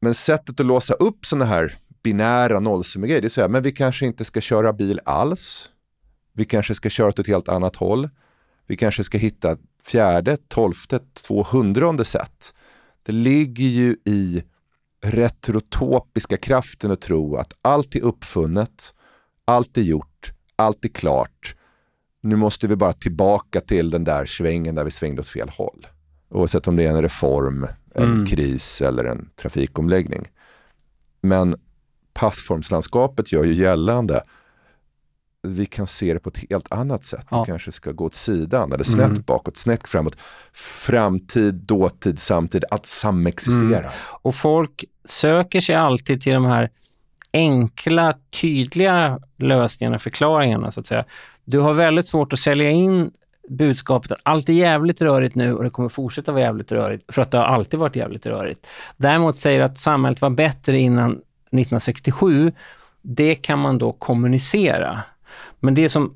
Men 0.00 0.14
sättet 0.14 0.60
att 0.60 0.66
låsa 0.66 0.94
upp 0.94 1.26
sådana 1.26 1.44
här 1.44 1.74
binära 2.02 2.60
nollsummegrejer, 2.60 3.20
det 3.20 3.26
är 3.26 3.28
så 3.28 3.40
här, 3.40 3.48
men 3.48 3.62
vi 3.62 3.72
kanske 3.72 4.06
inte 4.06 4.24
ska 4.24 4.40
köra 4.40 4.72
bil 4.72 5.00
alls. 5.04 5.70
Vi 6.32 6.44
kanske 6.44 6.74
ska 6.74 6.90
köra 6.90 7.08
åt 7.08 7.18
ett 7.18 7.26
helt 7.26 7.48
annat 7.48 7.76
håll. 7.76 8.08
Vi 8.66 8.76
kanske 8.76 9.04
ska 9.04 9.18
hitta 9.18 9.56
fjärde, 9.84 10.36
tolfte, 10.48 11.00
tvåhundrade 11.26 12.04
sätt. 12.04 12.54
Det 13.02 13.12
ligger 13.12 13.66
ju 13.66 13.96
i 14.04 14.42
retrotopiska 15.04 16.36
kraften 16.36 16.90
att 16.90 17.00
tro 17.00 17.36
att 17.36 17.52
allt 17.62 17.94
är 17.94 18.00
uppfunnet, 18.00 18.94
allt 19.44 19.76
är 19.78 19.82
gjort, 19.82 20.32
allt 20.56 20.84
är 20.84 20.88
klart. 20.88 21.56
Nu 22.20 22.36
måste 22.36 22.66
vi 22.68 22.76
bara 22.76 22.92
tillbaka 22.92 23.60
till 23.60 23.90
den 23.90 24.04
där 24.04 24.26
svängen 24.26 24.74
där 24.74 24.84
vi 24.84 24.90
svängde 24.90 25.20
åt 25.20 25.28
fel 25.28 25.48
håll. 25.48 25.86
Oavsett 26.30 26.68
om 26.68 26.76
det 26.76 26.84
är 26.84 26.90
en 26.90 27.02
reform, 27.02 27.66
en 27.94 28.02
Mm. 28.02 28.26
kris 28.26 28.80
eller 28.82 29.04
en 29.04 29.28
trafikomläggning. 29.36 30.28
Men 31.20 31.54
passformslandskapet 32.14 33.32
gör 33.32 33.44
ju 33.44 33.54
gällande 33.54 34.22
vi 35.42 35.66
kan 35.66 35.86
se 35.86 36.14
det 36.14 36.20
på 36.20 36.28
ett 36.30 36.44
helt 36.50 36.72
annat 36.72 37.04
sätt. 37.04 37.26
Ja. 37.30 37.42
Vi 37.42 37.46
kanske 37.50 37.72
ska 37.72 37.92
gå 37.92 38.04
åt 38.04 38.14
sidan 38.14 38.72
eller 38.72 38.84
snett 38.84 39.06
Mm. 39.10 39.22
bakåt, 39.26 39.56
snett 39.56 39.88
framåt. 39.88 40.16
Framtid, 40.52 41.54
dåtid, 41.54 42.18
samtid, 42.18 42.64
att 42.70 42.86
samexistera. 42.86 43.78
Mm. 43.78 43.90
Och 44.22 44.34
folk 44.34 44.84
söker 45.04 45.60
sig 45.60 45.74
alltid 45.74 46.20
till 46.22 46.32
de 46.32 46.44
här 46.44 46.70
enkla, 47.32 48.14
tydliga 48.40 49.18
lösningarna, 49.38 49.98
förklaringarna 49.98 50.70
så 50.70 50.80
att 50.80 50.86
säga. 50.86 51.04
Du 51.44 51.60
har 51.60 51.74
väldigt 51.74 52.06
svårt 52.06 52.32
att 52.32 52.38
sälja 52.38 52.70
in 52.70 53.10
budskapet 53.48 54.12
att 54.12 54.20
allt 54.22 54.48
är 54.48 54.52
jävligt 54.52 55.02
rörigt 55.02 55.34
nu 55.34 55.54
och 55.54 55.64
det 55.64 55.70
kommer 55.70 55.88
fortsätta 55.88 56.32
vara 56.32 56.42
jävligt 56.42 56.72
rörigt, 56.72 57.14
för 57.14 57.22
att 57.22 57.30
det 57.30 57.38
har 57.38 57.44
alltid 57.44 57.80
varit 57.80 57.96
jävligt 57.96 58.26
rörigt. 58.26 58.66
Däremot 58.96 59.36
säger 59.36 59.60
att 59.60 59.80
samhället 59.80 60.20
var 60.20 60.30
bättre 60.30 60.78
innan 60.78 61.10
1967, 61.10 62.52
det 63.02 63.34
kan 63.34 63.58
man 63.58 63.78
då 63.78 63.92
kommunicera. 63.92 65.02
Men 65.60 65.74
det 65.74 65.88
som, 65.88 66.14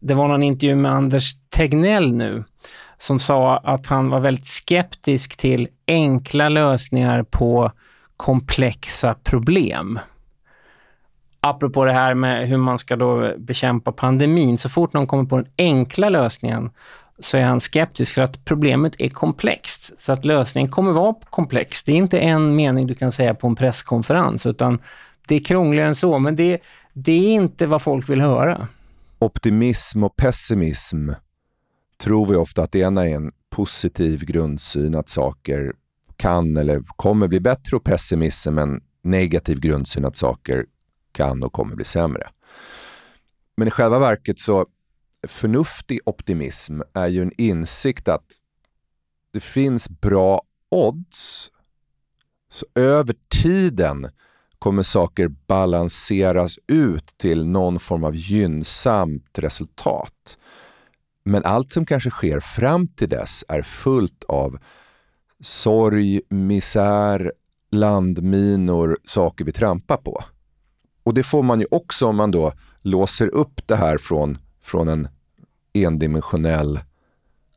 det 0.00 0.14
var 0.14 0.28
någon 0.28 0.42
intervju 0.42 0.76
med 0.76 0.92
Anders 0.92 1.34
Tegnell 1.48 2.12
nu, 2.12 2.44
som 2.98 3.18
sa 3.18 3.56
att 3.56 3.86
han 3.86 4.10
var 4.10 4.20
väldigt 4.20 4.46
skeptisk 4.46 5.36
till 5.36 5.68
enkla 5.86 6.48
lösningar 6.48 7.22
på 7.22 7.72
komplexa 8.16 9.14
problem. 9.14 9.98
Apropå 11.46 11.84
det 11.84 11.92
här 11.92 12.14
med 12.14 12.48
hur 12.48 12.56
man 12.56 12.78
ska 12.78 12.96
då 12.96 13.34
bekämpa 13.38 13.92
pandemin, 13.92 14.58
så 14.58 14.68
fort 14.68 14.92
någon 14.92 15.06
kommer 15.06 15.24
på 15.24 15.36
den 15.36 15.46
enkla 15.58 16.08
lösningen, 16.08 16.70
så 17.18 17.36
är 17.36 17.42
han 17.42 17.60
skeptisk 17.60 18.12
för 18.12 18.22
att 18.22 18.44
problemet 18.44 18.94
är 18.98 19.08
komplext. 19.08 19.92
Så 19.98 20.12
att 20.12 20.24
lösningen 20.24 20.70
kommer 20.70 20.92
vara 20.92 21.14
komplex. 21.30 21.84
Det 21.84 21.92
är 21.92 21.96
inte 21.96 22.18
en 22.18 22.56
mening 22.56 22.86
du 22.86 22.94
kan 22.94 23.12
säga 23.12 23.34
på 23.34 23.46
en 23.46 23.56
presskonferens 23.56 24.46
utan 24.46 24.78
det 25.28 25.34
är 25.34 25.40
krångligare 25.40 25.88
än 25.88 25.94
så. 25.94 26.18
Men 26.18 26.36
det, 26.36 26.60
det 26.92 27.12
är 27.12 27.34
inte 27.34 27.66
vad 27.66 27.82
folk 27.82 28.08
vill 28.08 28.20
höra. 28.20 28.68
Optimism 29.18 30.04
och 30.04 30.16
pessimism 30.16 31.10
tror 31.98 32.26
vi 32.26 32.36
ofta 32.36 32.62
att 32.62 32.72
det 32.72 32.78
ena 32.78 33.08
är 33.08 33.14
en 33.14 33.32
positiv 33.50 34.24
grundsyn 34.24 34.94
att 34.94 35.08
saker 35.08 35.72
kan 36.16 36.56
eller 36.56 36.82
kommer 36.96 37.28
bli 37.28 37.40
bättre 37.40 37.76
och 37.76 37.84
pessimism 37.84 38.58
en 38.58 38.80
negativ 39.02 39.60
grundsyn 39.60 40.04
att 40.04 40.16
saker 40.16 40.64
kan 41.14 41.42
och 41.42 41.52
kommer 41.52 41.76
bli 41.76 41.84
sämre. 41.84 42.28
Men 43.56 43.68
i 43.68 43.70
själva 43.70 43.98
verket 43.98 44.38
så 44.38 44.66
förnuftig 45.26 46.00
optimism 46.06 46.80
är 46.92 47.08
ju 47.08 47.22
en 47.22 47.32
insikt 47.38 48.08
att 48.08 48.26
det 49.32 49.40
finns 49.40 49.88
bra 49.88 50.42
odds. 50.70 51.50
Så 52.48 52.66
över 52.74 53.14
tiden 53.28 54.10
kommer 54.58 54.82
saker 54.82 55.28
balanseras 55.28 56.58
ut 56.66 57.18
till 57.18 57.46
någon 57.46 57.78
form 57.78 58.04
av 58.04 58.16
gynnsamt 58.16 59.38
resultat. 59.38 60.38
Men 61.24 61.44
allt 61.44 61.72
som 61.72 61.86
kanske 61.86 62.10
sker 62.10 62.40
fram 62.40 62.88
till 62.88 63.08
dess 63.08 63.44
är 63.48 63.62
fullt 63.62 64.24
av 64.24 64.58
sorg, 65.40 66.20
misär, 66.28 67.32
landminor, 67.70 68.98
saker 69.04 69.44
vi 69.44 69.52
trampar 69.52 69.96
på. 69.96 70.24
Och 71.04 71.14
det 71.14 71.22
får 71.22 71.42
man 71.42 71.60
ju 71.60 71.66
också 71.70 72.06
om 72.06 72.16
man 72.16 72.30
då 72.30 72.52
låser 72.82 73.26
upp 73.26 73.66
det 73.66 73.76
här 73.76 73.98
från, 73.98 74.38
från 74.62 74.88
en 74.88 75.08
endimensionell 75.72 76.80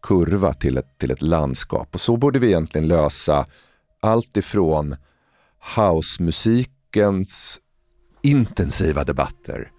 kurva 0.02 0.54
till 0.54 0.78
ett, 0.78 0.98
till 0.98 1.12
ett 1.12 1.22
landskap. 1.22 1.90
Och 1.94 2.02
så 2.02 2.18
borde 2.18 2.40
vi 2.40 2.48
egentligen 2.48 2.88
lösa 2.88 3.46
allt 4.00 4.38
ifrån 4.38 4.96
housemusikens 5.76 7.62
intensiva 8.22 9.04
debatter 9.04 9.72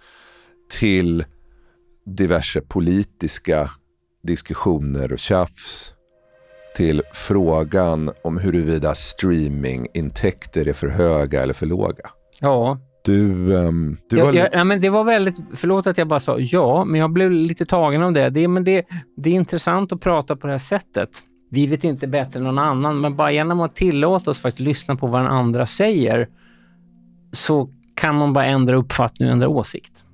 till 0.71 1.25
diverse 2.05 2.61
politiska 2.61 3.71
diskussioner 4.23 5.13
och 5.13 5.19
tjafs 5.19 5.93
till 6.77 7.03
frågan 7.13 8.13
om 8.25 8.39
huruvida 8.39 8.95
streamingintäkter 8.95 10.69
är 10.69 10.73
för 10.73 10.89
höga 10.89 11.43
eller 11.43 11.55
för 11.55 11.67
låga. 11.67 12.11
Ja. 12.41 12.79
Du, 13.09 13.53
um, 13.53 13.97
du 14.09 14.19
jag, 14.19 14.25
var... 14.25 14.33
jag, 14.33 14.49
ja, 14.53 14.65
men 14.65 14.81
det 14.81 14.91
var 14.91 15.05
väldigt, 15.05 15.37
förlåt 15.55 15.87
att 15.87 15.99
jag 15.99 16.09
bara 16.09 16.21
sa 16.21 16.39
ja, 16.39 16.85
men 16.85 17.01
jag 17.01 17.11
blev 17.11 17.31
lite 17.31 17.67
tagen 17.67 18.03
av 18.03 18.13
det. 18.13 18.31
Det, 18.31 18.49
men 18.49 18.65
det, 18.65 18.87
det 19.17 19.31
är 19.31 19.35
intressant 19.35 19.93
att 19.93 20.01
prata 20.01 20.37
på 20.37 20.47
det 20.47 20.53
här 20.53 20.59
sättet. 20.59 21.11
Vi 21.51 21.67
vet 21.67 21.85
inte 21.85 22.07
bättre 22.07 22.39
än 22.39 22.45
någon 22.45 22.59
annan, 22.59 23.01
men 23.01 23.17
bara 23.17 23.33
genom 23.33 23.61
att 23.61 23.75
tillåta 23.75 24.31
oss 24.31 24.41
faktiskt 24.41 24.61
lyssna 24.61 24.97
på 24.97 25.07
vad 25.07 25.21
den 25.21 25.31
andra 25.31 25.67
säger 25.67 26.29
så 27.33 27.71
kan 27.95 28.15
man 28.15 28.33
bara 28.33 28.45
ändra 28.45 28.77
uppfattning 28.77 29.29
och 29.29 29.33
ändra 29.33 29.49
åsikt. 29.49 30.05